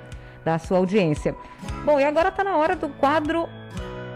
da 0.44 0.58
sua 0.58 0.78
audiência. 0.78 1.32
Bom, 1.84 2.00
e 2.00 2.04
agora 2.04 2.30
está 2.30 2.42
na 2.42 2.56
hora 2.56 2.74
do 2.74 2.88
quadro 2.88 3.48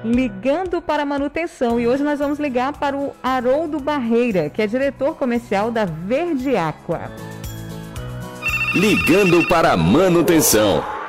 Ligando 0.05 0.83
para 0.83 1.05
Manutenção. 1.05 1.79
E 1.79 1.87
hoje 1.87 2.03
nós 2.03 2.19
vamos 2.19 2.41
ligar 2.41 2.73
para 2.73 2.97
o 2.97 3.15
Haroldo 3.23 3.79
Barreira, 3.79 4.51
que 4.51 4.61
é 4.61 4.67
diretor 4.67 5.15
comercial 5.15 5.71
da 5.71 5.85
Verde 5.85 6.57
Aqua. 6.57 7.03
Ligando 8.75 9.47
para 9.47 9.77
manutenção. 9.77 11.00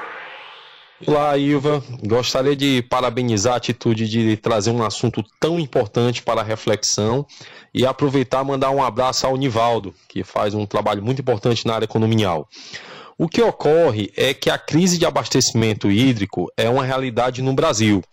Olá, 1.08 1.36
Ilva. 1.36 1.84
Gostaria 2.05 2.55
de 2.55 2.84
parabenizar 2.84 3.53
a 3.53 3.58
atitude 3.58 4.08
de 4.08 4.38
trazer 4.38 4.70
um 4.70 4.84
assunto 4.84 5.24
tão 5.39 5.60
importante 5.60 6.22
para 6.22 6.41
a 6.41 6.43
reflexão 6.43 7.25
e 7.74 7.86
aproveitar 7.86 8.43
mandar 8.43 8.70
um 8.70 8.84
abraço 8.84 9.25
ao 9.25 9.36
Nivaldo, 9.36 9.96
que 10.08 10.24
faz 10.24 10.53
um 10.53 10.63
trabalho 10.63 11.03
muito 11.03 11.20
importante 11.20 11.65
na 11.65 11.74
área 11.74 11.88
condominial. 11.88 12.48
O 13.17 13.27
que 13.27 13.41
ocorre 13.41 14.12
é 14.15 14.31
que 14.34 14.50
a 14.50 14.60
crise 14.60 15.00
de 15.00 15.05
abastecimento 15.05 15.89
hídrico 15.89 16.51
é 16.55 16.70
uma 16.70 16.86
realidade 16.86 17.41
no 17.41 17.53
Brasil. 17.53 18.03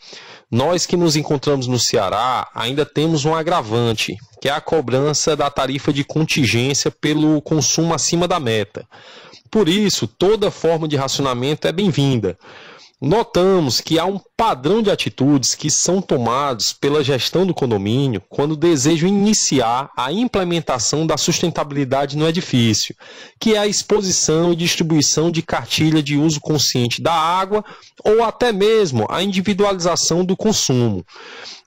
Nós 0.51 0.87
que 0.87 0.97
nos 0.97 1.15
encontramos 1.15 1.67
no 1.67 1.79
Ceará 1.79 2.49
ainda 2.55 2.87
temos 2.87 3.27
um 3.27 3.35
agravante, 3.35 4.17
que 4.41 4.49
é 4.49 4.53
a 4.53 4.63
cobrança 4.63 5.37
da 5.37 5.51
tarifa 5.51 5.93
de 5.93 6.05
contingência 6.05 6.91
pelo 6.91 7.41
consumo 7.43 7.93
acima 7.93 8.27
da 8.27 8.41
meta. 8.41 8.87
Por 9.51 9.69
isso, 9.69 10.07
toda 10.07 10.51
forma 10.51 10.87
de 10.87 10.97
racionamento 10.97 11.67
é 11.67 11.73
bem-vinda. 11.73 12.39
Notamos 13.01 13.81
que 13.81 13.97
há 13.97 14.05
um 14.05 14.19
padrão 14.37 14.83
de 14.83 14.91
atitudes 14.91 15.55
que 15.55 15.71
são 15.71 16.03
tomados 16.03 16.73
pela 16.73 17.03
gestão 17.03 17.47
do 17.47 17.55
condomínio 17.55 18.21
quando 18.29 18.57
desejam 18.57 19.09
iniciar 19.09 19.89
a 19.97 20.13
implementação 20.13 21.07
da 21.07 21.17
sustentabilidade 21.17 22.17
no 22.17 22.27
edifício, 22.27 22.95
que 23.39 23.55
é 23.55 23.59
a 23.59 23.69
exposição 23.69 24.53
e 24.53 24.57
distribuição 24.57 25.31
de 25.31 25.43
cartilha 25.43 26.03
de 26.03 26.17
uso 26.17 26.41
consciente 26.41 27.01
da 27.01 27.13
água 27.13 27.65
ou 28.05 28.25
até 28.25 28.53
mesmo 28.53 29.07
a 29.09 29.23
individualização 29.23 30.25
do 30.25 30.37
consumo. 30.37 31.05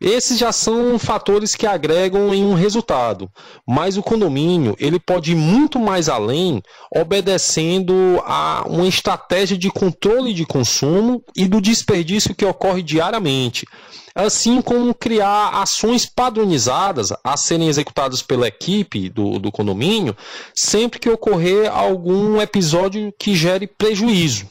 Esses 0.02 0.40
já 0.40 0.52
são 0.52 0.98
fatores 0.98 1.56
que 1.56 1.68
agregam 1.68 2.34
em 2.34 2.44
um 2.44 2.56
resultado, 2.56 3.30
mas 3.68 3.98
o 3.98 4.02
condomínio 4.02 4.76
ele 4.80 5.00
pode 5.00 5.34
ir 5.34 5.36
muito 5.36 5.78
mais 5.78 6.10
além, 6.10 6.60
obedecendo 6.96 7.94
a 8.26 8.64
uma 8.68 8.88
estratégia 8.88 9.56
de 9.56 9.70
controle 9.70 10.34
de 10.34 10.44
consumo 10.44 11.21
e 11.36 11.48
do 11.48 11.62
desperdício 11.62 12.36
que 12.36 12.46
ocorre 12.46 12.82
diariamente, 12.82 13.66
assim 14.14 14.62
como 14.62 14.94
criar 14.94 15.50
ações 15.62 16.06
padronizadas 16.06 17.10
a 17.24 17.38
serem 17.38 17.68
executadas 17.68 18.22
pela 18.22 18.48
equipe 18.48 19.10
do, 19.10 19.40
do 19.40 19.52
condomínio 19.52 20.16
sempre 20.54 21.00
que 21.00 21.10
ocorrer 21.10 21.72
algum 21.72 22.42
episódio 22.42 23.14
que 23.18 23.36
gere 23.36 23.68
prejuízo. 23.68 24.48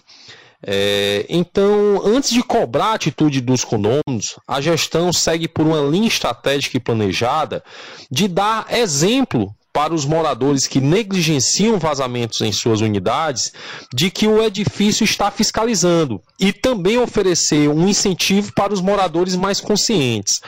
É, 0.62 1.24
então, 1.28 2.02
antes 2.04 2.30
de 2.30 2.42
cobrar 2.42 2.88
a 2.88 2.94
atitude 2.94 3.40
dos 3.40 3.64
condôminos, 3.64 4.38
a 4.46 4.60
gestão 4.60 5.12
segue 5.12 5.48
por 5.48 5.66
uma 5.66 5.80
linha 5.80 6.08
estratégica 6.08 6.76
e 6.76 6.80
planejada 6.80 7.64
de 8.10 8.28
dar 8.28 8.66
exemplo 8.70 9.54
para 9.72 9.94
os 9.94 10.04
moradores 10.04 10.66
que 10.66 10.80
negligenciam 10.80 11.78
vazamentos 11.78 12.40
em 12.40 12.50
suas 12.50 12.80
unidades 12.80 13.52
de 13.94 14.10
que 14.10 14.26
o 14.26 14.42
edifício 14.42 15.04
está 15.04 15.30
fiscalizando 15.30 16.20
e 16.38 16.52
também 16.52 16.98
oferecer 16.98 17.68
um 17.68 17.86
incentivo 17.86 18.52
para 18.54 18.72
os 18.72 18.80
moradores 18.80 19.36
mais 19.36 19.60
conscientes. 19.60 20.40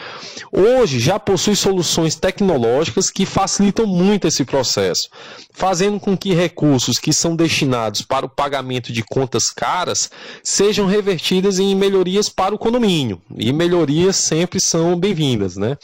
Hoje 0.51 0.99
já 0.99 1.19
possui 1.19 1.55
soluções 1.55 2.17
tecnológicas 2.17 3.11
que 3.11 3.25
facilitam 3.25 3.87
muito 3.87 4.27
esse 4.27 4.45
processo, 4.45 5.09
fazendo 5.53 6.01
com 6.01 6.17
que 6.17 6.35
recursos 6.35 6.99
que 6.99 7.13
são 7.13 7.37
destinados 7.37 8.03
para 8.03 8.27
o 8.27 8.29
pagamento 8.29 8.93
de 8.93 9.03
contas 9.03 9.51
caras 9.51 10.11
sejam 10.43 10.87
revertidas 10.87 11.59
em 11.59 11.75
melhorias 11.75 12.29
para 12.29 12.55
o 12.55 12.59
condomínio. 12.59 13.21
E 13.37 13.53
melhorias 13.53 14.17
sempre 14.17 14.61
são 14.61 14.99
bem-vindas, 14.99 15.57
né? 15.57 15.77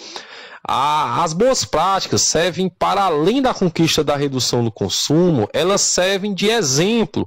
As 0.70 1.32
boas 1.32 1.64
práticas 1.64 2.20
servem 2.20 2.68
para 2.68 3.04
além 3.04 3.40
da 3.40 3.54
conquista 3.54 4.04
da 4.04 4.16
redução 4.16 4.62
do 4.62 4.70
consumo, 4.70 5.48
elas 5.54 5.80
servem 5.80 6.34
de 6.34 6.50
exemplo 6.50 7.26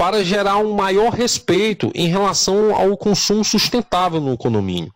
para 0.00 0.24
gerar 0.24 0.56
um 0.56 0.72
maior 0.72 1.12
respeito 1.12 1.92
em 1.94 2.08
relação 2.08 2.74
ao 2.74 2.96
consumo 2.96 3.44
sustentável 3.44 4.18
no 4.18 4.34
condomínio, 4.34 4.90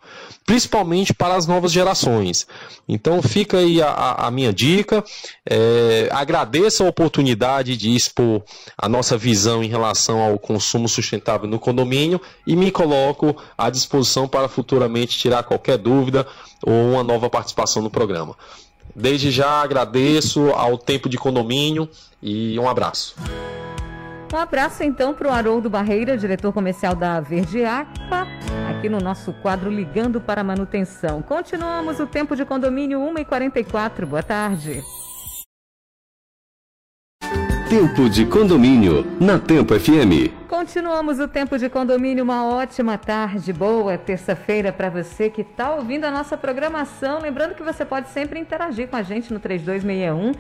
principalmente 0.46 1.12
para 1.12 1.34
as 1.34 1.46
novas 1.46 1.72
gerações. 1.72 2.46
Então 2.88 3.20
fica 3.20 3.58
aí 3.58 3.82
a, 3.82 4.14
a 4.16 4.30
minha 4.30 4.50
dica. 4.50 5.04
É, 5.46 6.08
agradeço 6.10 6.82
a 6.82 6.88
oportunidade 6.88 7.76
de 7.76 7.94
expor 7.94 8.42
a 8.78 8.88
nossa 8.88 9.18
visão 9.18 9.62
em 9.62 9.68
relação 9.68 10.22
ao 10.22 10.38
consumo 10.38 10.88
sustentável 10.88 11.46
no 11.46 11.58
condomínio 11.58 12.18
e 12.46 12.56
me 12.56 12.70
coloco 12.70 13.36
à 13.58 13.68
disposição 13.68 14.26
para 14.26 14.48
futuramente 14.48 15.18
tirar 15.18 15.42
qualquer 15.42 15.76
dúvida 15.76 16.26
ou 16.62 16.92
uma 16.92 17.02
nova 17.02 17.28
participação 17.28 17.82
no 17.82 17.90
programa. 17.90 18.34
Desde 18.96 19.30
já 19.30 19.60
agradeço 19.60 20.48
ao 20.52 20.78
tempo 20.78 21.10
de 21.10 21.18
condomínio 21.18 21.86
e 22.22 22.58
um 22.58 22.66
abraço. 22.66 23.14
Um 24.32 24.36
abraço 24.36 24.82
então 24.82 25.14
para 25.14 25.28
o 25.28 25.30
Haroldo 25.30 25.70
Barreira, 25.70 26.16
diretor 26.16 26.52
comercial 26.52 26.94
da 26.94 27.20
Verde 27.20 27.64
Aqua, 27.64 28.26
aqui 28.68 28.88
no 28.88 28.98
nosso 28.98 29.32
quadro 29.34 29.70
Ligando 29.70 30.20
para 30.20 30.40
a 30.40 30.44
Manutenção. 30.44 31.22
Continuamos 31.22 32.00
o 32.00 32.06
tempo 32.06 32.34
de 32.34 32.44
condomínio 32.44 32.98
1h44. 33.00 34.06
Boa 34.06 34.22
tarde. 34.22 34.82
Tempo 37.68 38.08
de 38.08 38.26
condomínio 38.26 39.04
na 39.20 39.38
Tempo 39.38 39.78
FM. 39.78 40.30
Continuamos 40.48 41.18
o 41.18 41.26
tempo 41.26 41.58
de 41.58 41.68
condomínio. 41.68 42.22
Uma 42.22 42.44
ótima 42.44 42.96
tarde, 42.98 43.52
boa 43.52 43.98
terça-feira 43.98 44.72
para 44.72 44.90
você 44.90 45.30
que 45.30 45.40
está 45.40 45.74
ouvindo 45.74 46.04
a 46.04 46.10
nossa 46.10 46.36
programação. 46.36 47.20
Lembrando 47.20 47.54
que 47.54 47.62
você 47.62 47.84
pode 47.84 48.08
sempre 48.10 48.38
interagir 48.38 48.88
com 48.88 48.96
a 48.96 49.02
gente 49.02 49.32
no 49.32 49.40
3261 49.40 50.32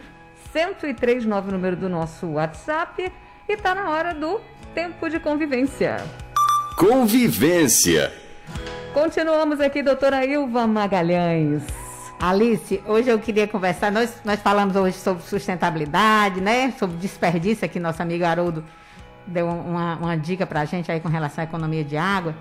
1039, 0.54 1.50
número 1.50 1.76
do 1.76 1.88
nosso 1.88 2.26
WhatsApp. 2.26 3.10
E 3.46 3.52
está 3.52 3.74
na 3.74 3.90
hora 3.90 4.14
do 4.14 4.40
tempo 4.74 5.08
de 5.10 5.20
convivência. 5.20 5.96
Convivência. 6.78 8.10
Continuamos 8.94 9.60
aqui, 9.60 9.82
doutora 9.82 10.24
Ilva 10.24 10.66
Magalhães. 10.66 11.62
Alice, 12.18 12.82
hoje 12.86 13.10
eu 13.10 13.18
queria 13.18 13.46
conversar. 13.46 13.92
Nós, 13.92 14.14
nós 14.24 14.40
falamos 14.40 14.74
hoje 14.76 14.96
sobre 14.96 15.22
sustentabilidade, 15.24 16.40
né? 16.40 16.72
Sobre 16.78 16.96
desperdício, 16.96 17.66
aqui 17.66 17.78
nosso 17.78 18.00
amigo 18.00 18.24
Haroldo 18.24 18.64
deu 19.26 19.46
uma, 19.46 19.96
uma 19.96 20.16
dica 20.16 20.46
para 20.46 20.62
a 20.62 20.64
gente 20.64 20.90
aí 20.90 20.98
com 20.98 21.08
relação 21.08 21.42
à 21.42 21.46
economia 21.46 21.84
de 21.84 21.98
água. 21.98 22.34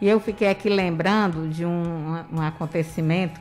E 0.00 0.08
eu 0.08 0.18
fiquei 0.20 0.48
aqui 0.48 0.70
lembrando 0.70 1.48
de 1.48 1.66
um, 1.66 2.24
um 2.32 2.40
acontecimento, 2.40 3.38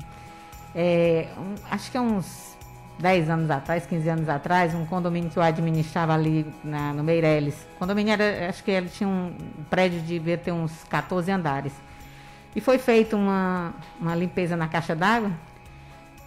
é, 0.75 1.27
um, 1.37 1.55
acho 1.71 1.89
que 1.89 1.97
é 1.97 2.01
uns 2.01 2.54
10 2.99 3.29
anos 3.29 3.49
atrás, 3.49 3.85
15 3.85 4.09
anos 4.09 4.29
atrás, 4.29 4.73
um 4.73 4.85
condomínio 4.85 5.29
que 5.29 5.37
eu 5.37 5.43
administrava 5.43 6.13
ali 6.13 6.45
na, 6.63 6.93
no 6.93 7.03
Meireles. 7.03 7.55
O 7.75 7.79
condomínio 7.79 8.13
era, 8.13 8.49
acho 8.49 8.63
que 8.63 8.71
ele 8.71 8.89
tinha 8.89 9.07
um 9.07 9.33
prédio 9.69 9.99
de 9.99 10.19
devia 10.19 10.37
ter 10.37 10.51
uns 10.51 10.83
14 10.85 11.31
andares. 11.31 11.73
E 12.55 12.61
foi 12.61 12.77
feita 12.77 13.15
uma, 13.15 13.73
uma 13.99 14.15
limpeza 14.15 14.55
na 14.55 14.67
caixa 14.67 14.95
d'água 14.95 15.31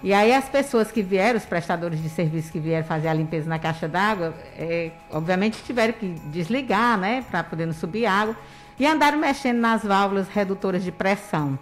e 0.02 0.12
aí 0.12 0.32
as 0.32 0.48
pessoas 0.48 0.92
que 0.92 1.02
vieram, 1.02 1.36
os 1.36 1.44
prestadores 1.44 2.00
de 2.00 2.08
serviço 2.08 2.52
que 2.52 2.60
vieram 2.60 2.86
fazer 2.86 3.08
a 3.08 3.14
limpeza 3.14 3.48
na 3.48 3.58
caixa 3.58 3.88
d'água, 3.88 4.32
é, 4.56 4.92
obviamente 5.10 5.60
tiveram 5.64 5.92
que 5.92 6.08
desligar, 6.26 6.96
né, 6.96 7.24
para 7.28 7.42
poder 7.42 7.66
não 7.66 7.72
subir 7.72 8.06
água, 8.06 8.36
e 8.78 8.86
andaram 8.86 9.18
mexendo 9.18 9.58
nas 9.58 9.82
válvulas 9.82 10.28
redutoras 10.28 10.84
de 10.84 10.92
pressão. 10.92 11.58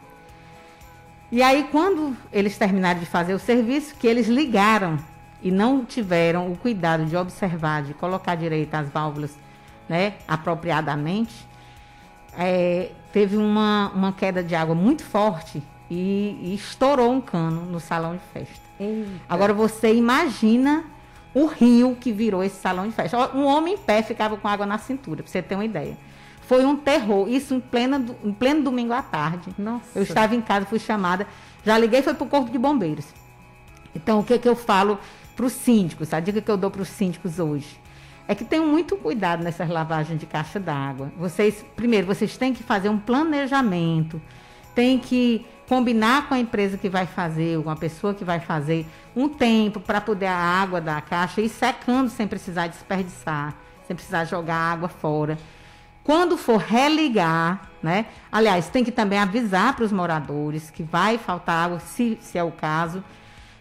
E 1.31 1.43
aí 1.43 1.69
quando 1.71 2.17
eles 2.33 2.57
terminaram 2.57 3.01
de 3.01 3.07
fazer 3.07 3.35
o 3.35 3.39
serviço, 3.39 3.95
que 3.97 4.07
eles 4.07 4.29
ligaram 4.29 4.99
e 5.43 5.51
não 5.51 5.85
tiveram 5.85 6.51
o 6.51 6.57
cuidado 6.57 7.05
de 7.05 7.17
observar, 7.17 7.83
de 7.83 7.95
colocar 7.95 8.35
direito 8.35 8.75
as 8.75 8.89
válvulas, 8.89 9.37
né, 9.89 10.15
apropriadamente, 10.27 11.47
é, 12.39 12.91
teve 13.13 13.37
uma, 13.37 13.91
uma 13.95 14.13
queda 14.13 14.43
de 14.43 14.55
água 14.55 14.75
muito 14.75 15.03
forte 15.03 15.63
e, 15.91 16.39
e 16.43 16.55
estourou 16.55 17.13
um 17.13 17.21
cano 17.21 17.63
no 17.63 17.81
salão 17.81 18.15
de 18.17 18.23
festa. 18.33 18.67
Eita. 18.79 19.11
Agora 19.29 19.53
você 19.53 19.95
imagina 19.95 20.85
o 21.35 21.47
rio 21.47 21.97
que 22.01 22.13
virou 22.13 22.43
esse 22.43 22.57
salão 22.57 22.89
de 22.89 22.95
festa. 22.95 23.37
Um 23.37 23.45
homem 23.45 23.75
em 23.75 23.79
pé 23.79 24.03
ficava 24.03 24.37
com 24.37 24.49
água 24.49 24.67
na 24.67 24.79
cintura, 24.79 25.23
para 25.23 25.31
você 25.31 25.43
ter 25.43 25.55
uma 25.55 25.65
ideia. 25.65 25.97
Foi 26.47 26.65
um 26.65 26.77
terror, 26.77 27.29
isso 27.29 27.55
em, 27.55 27.61
plena, 27.61 28.05
em 28.25 28.33
pleno 28.33 28.63
domingo 28.63 28.93
à 28.93 29.03
tarde. 29.03 29.53
Nossa. 29.59 29.99
Eu 29.99 30.05
estava 30.05 30.35
em 30.35 30.41
casa, 30.41 30.65
fui 30.67 30.79
chamada, 30.79 31.27
já 31.65 31.77
liguei, 31.77 32.03
foi 32.03 32.15
para 32.15 32.25
o 32.25 32.29
Corpo 32.29 32.51
de 32.51 32.59
Bombeiros. 32.59 33.07
Então, 33.95 34.21
o 34.21 34.25
que, 34.25 34.39
que 34.39 34.49
eu 34.49 34.55
falo 34.55 34.99
para 35.35 35.45
os 35.45 35.53
síndicos? 35.53 36.13
A 36.13 36.21
dica 36.21 36.41
que 36.41 36.51
eu 36.51 36.57
dou 36.57 36.71
para 36.71 36.83
os 36.83 36.89
síndicos 36.89 37.41
hoje 37.41 37.81
é 38.29 38.35
que 38.35 38.45
tenham 38.45 38.67
muito 38.67 38.97
cuidado 38.97 39.43
nessas 39.43 39.69
lavagens 39.69 40.21
de 40.21 40.27
caixa 40.27 40.61
d'água. 40.61 41.11
Vocês, 41.17 41.65
primeiro, 41.75 42.07
vocês 42.07 42.37
têm 42.37 42.53
que 42.55 42.63
fazer 42.63 42.89
um 42.89 42.99
planejamento, 42.99 44.21
tem 44.75 44.99
que 44.99 45.45
combinar 45.69 46.29
com 46.29 46.35
a 46.35 46.39
empresa 46.39 46.77
que 46.77 46.89
vai 46.89 47.07
fazer, 47.07 47.61
com 47.63 47.71
a 47.71 47.77
pessoa 47.77 48.15
que 48.15 48.25
vai 48.25 48.39
fazer, 48.39 48.87
um 49.17 49.29
tempo 49.29 49.81
para 49.81 50.01
poder 50.01 50.27
a 50.27 50.37
água 50.37 50.81
da 50.81 51.01
caixa 51.01 51.41
ir 51.41 51.49
secando 51.49 52.09
sem 52.09 52.27
precisar 52.27 52.69
desperdiçar, 52.69 53.55
sem 53.87 53.97
precisar 53.97 54.25
jogar 54.25 54.57
água 54.57 54.89
fora. 54.89 55.37
Quando 56.07 56.37
for 56.37 56.59
religar, 56.59 57.69
né? 57.83 58.07
Aliás, 58.31 58.69
tem 58.69 58.85
que 58.85 58.93
também 58.93 59.19
avisar 59.19 59.75
para 59.75 59.85
os 59.85 59.91
moradores 59.91 60.71
que 60.71 60.85
vai 60.85 61.19
faltar 61.19 61.65
água, 61.65 61.81
se, 61.81 62.17
se 62.21 62.39
é 62.39 62.45
o 62.45 62.53
caso, 62.53 63.03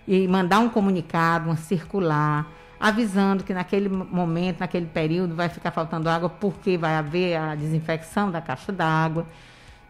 e 0.08 0.28
mandar 0.28 0.60
um 0.60 0.70
comunicado, 0.70 1.48
uma 1.48 1.58
circular, 1.58 2.46
avisando 2.80 3.44
que 3.44 3.52
naquele 3.52 3.90
momento, 3.90 4.60
naquele 4.60 4.86
período, 4.86 5.34
vai 5.34 5.50
ficar 5.50 5.72
faltando 5.72 6.08
água 6.08 6.30
porque 6.30 6.78
vai 6.78 6.94
haver 6.94 7.36
a 7.36 7.56
desinfecção 7.56 8.30
da 8.30 8.40
caixa 8.40 8.72
d'água. 8.72 9.26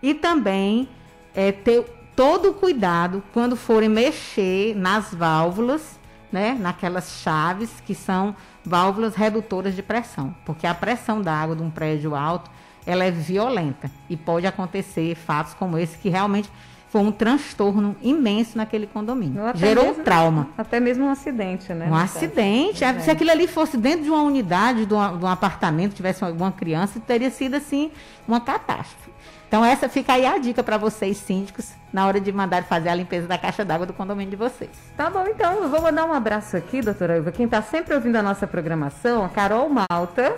E 0.02 0.13
também 0.13 0.88
é, 1.34 1.52
ter 1.52 1.84
todo 2.15 2.52
o 2.52 2.54
cuidado 2.54 3.22
quando 3.34 3.58
forem 3.58 3.89
mexer 3.89 4.74
nas 4.78 5.13
válvulas, 5.13 6.00
né, 6.32 6.58
naquelas 6.60 7.20
chaves 7.22 7.70
que 7.86 7.94
são 7.96 8.36
válvulas 8.66 9.16
redutoras 9.16 9.76
de 9.76 9.82
pressão, 9.84 10.36
porque 10.46 10.66
a 10.68 10.74
pressão 10.74 11.22
da 11.22 11.34
água 11.34 11.56
de 11.56 11.62
um 11.64 11.70
prédio 11.70 12.16
alto 12.16 12.50
ela 12.86 13.04
é 13.04 13.12
violenta 13.12 13.90
e 14.10 14.16
pode 14.18 14.46
acontecer 14.46 15.16
fatos 15.16 15.54
como 15.56 15.78
esse 15.78 15.98
que 15.98 16.10
realmente 16.10 16.50
foi 16.90 17.02
um 17.02 17.12
transtorno 17.12 17.96
imenso 18.02 18.58
naquele 18.58 18.88
condomínio. 18.88 19.42
Gerou 19.56 19.86
um 19.86 19.88
mesmo- 19.90 20.04
trauma. 20.04 20.50
Até 20.58 20.80
mesmo 20.80 21.06
um 21.06 21.10
acidente, 21.10 21.74
né? 21.74 21.88
Um 21.90 21.96
acidente. 21.96 22.84
É. 22.84 23.00
Se 23.00 23.12
aquilo 23.12 23.32
ali 23.32 23.48
fosse 23.48 23.76
dentro 23.76 24.04
de 24.04 24.10
uma 24.10 24.22
unidade, 24.22 24.86
de, 24.86 24.94
uma- 24.94 25.18
de 25.18 25.26
um 25.26 25.28
apartamento, 25.28 25.94
tivesse 25.94 26.24
alguma 26.24 26.52
criança, 26.52 27.00
teria 27.00 27.30
sido 27.32 27.56
assim 27.56 27.92
uma 28.28 28.40
catástrofe. 28.40 29.12
Então 29.47 29.63
essa 29.63 29.88
fica 29.88 30.13
aí 30.13 30.25
a 30.25 30.38
dica 30.38 30.63
para 30.63 30.77
vocês 30.77 31.17
síndicos 31.17 31.71
na 31.93 32.05
hora 32.05 32.19
de 32.19 32.31
mandar 32.31 32.63
fazer 32.63 32.89
a 32.89 32.95
limpeza 32.95 33.27
da 33.27 33.38
caixa 33.38 33.63
d'água 33.63 33.86
do 33.86 33.93
condomínio 33.93 34.31
de 34.31 34.36
vocês. 34.36 34.71
Tá 34.97 35.10
bom, 35.10 35.25
então 35.27 35.63
eu 35.63 35.69
vou 35.69 35.81
mandar 35.81 36.05
um 36.05 36.13
abraço 36.13 36.58
aqui, 36.58 36.81
doutora 36.81 37.17
Ilva. 37.17 37.31
Quem 37.31 37.45
está 37.45 37.62
sempre 37.62 37.93
ouvindo 37.93 38.17
a 38.17 38.21
nossa 38.21 38.45
programação, 38.45 39.23
a 39.23 39.29
Carol 39.29 39.69
Malta 39.69 40.36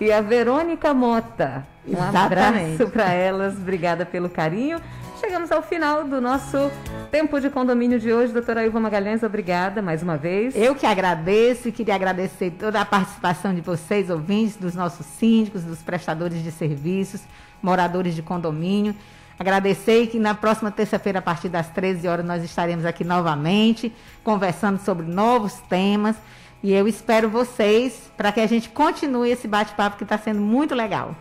e 0.00 0.12
a 0.12 0.20
Verônica 0.20 0.94
Mota. 0.94 1.66
Um 1.86 1.92
Exatamente. 1.92 2.74
abraço 2.74 2.92
para 2.92 3.12
elas, 3.12 3.54
obrigada 3.54 4.06
pelo 4.06 4.28
carinho. 4.28 4.78
Chegamos 5.22 5.52
ao 5.52 5.62
final 5.62 6.02
do 6.02 6.20
nosso 6.20 6.68
tempo 7.08 7.40
de 7.40 7.48
condomínio 7.48 8.00
de 8.00 8.12
hoje. 8.12 8.32
Doutora 8.32 8.66
Ilva 8.66 8.80
Magalhães, 8.80 9.22
obrigada 9.22 9.80
mais 9.80 10.02
uma 10.02 10.16
vez. 10.16 10.52
Eu 10.56 10.74
que 10.74 10.84
agradeço 10.84 11.68
e 11.68 11.72
queria 11.72 11.94
agradecer 11.94 12.50
toda 12.50 12.80
a 12.80 12.84
participação 12.84 13.54
de 13.54 13.60
vocês, 13.60 14.10
ouvintes, 14.10 14.56
dos 14.56 14.74
nossos 14.74 15.06
síndicos, 15.06 15.62
dos 15.62 15.80
prestadores 15.80 16.42
de 16.42 16.50
serviços, 16.50 17.20
moradores 17.62 18.16
de 18.16 18.22
condomínio. 18.22 18.96
Agradecer 19.38 20.08
que 20.08 20.18
na 20.18 20.34
próxima 20.34 20.72
terça-feira, 20.72 21.20
a 21.20 21.22
partir 21.22 21.48
das 21.48 21.68
13 21.68 22.08
horas, 22.08 22.26
nós 22.26 22.42
estaremos 22.42 22.84
aqui 22.84 23.04
novamente, 23.04 23.94
conversando 24.24 24.80
sobre 24.80 25.06
novos 25.06 25.54
temas. 25.68 26.16
E 26.64 26.72
eu 26.72 26.88
espero 26.88 27.30
vocês 27.30 28.10
para 28.16 28.32
que 28.32 28.40
a 28.40 28.46
gente 28.48 28.68
continue 28.68 29.30
esse 29.30 29.46
bate-papo 29.46 29.96
que 29.96 30.02
está 30.02 30.18
sendo 30.18 30.40
muito 30.40 30.74
legal. 30.74 31.14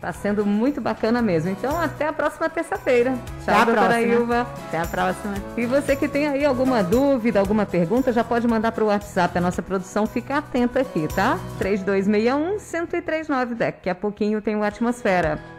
Tá 0.00 0.12
sendo 0.12 0.44
muito 0.44 0.80
bacana 0.80 1.22
mesmo. 1.22 1.50
Então, 1.50 1.80
até 1.80 2.06
a 2.06 2.12
próxima 2.12 2.48
terça-feira. 2.48 3.14
Tchau, 3.44 3.54
Até 3.54 3.62
a 3.62 3.64
doutora 3.64 3.88
próxima. 3.88 4.12
Ilva. 4.12 4.46
Até 4.68 4.78
a 4.78 4.86
próxima. 4.86 5.34
E 5.56 5.66
você 5.66 5.96
que 5.96 6.06
tem 6.06 6.28
aí 6.28 6.44
alguma 6.44 6.82
dúvida, 6.82 7.40
alguma 7.40 7.64
pergunta, 7.64 8.12
já 8.12 8.22
pode 8.22 8.46
mandar 8.46 8.72
para 8.72 8.84
o 8.84 8.88
WhatsApp. 8.88 9.38
A 9.38 9.40
nossa 9.40 9.62
produção 9.62 10.06
fica 10.06 10.36
atenta 10.38 10.80
aqui, 10.80 11.08
tá? 11.14 11.38
3261-1039. 11.58 13.54
Daqui 13.54 13.88
a 13.88 13.94
pouquinho 13.94 14.42
tem 14.42 14.54
o 14.54 14.62
Atmosfera. 14.62 15.55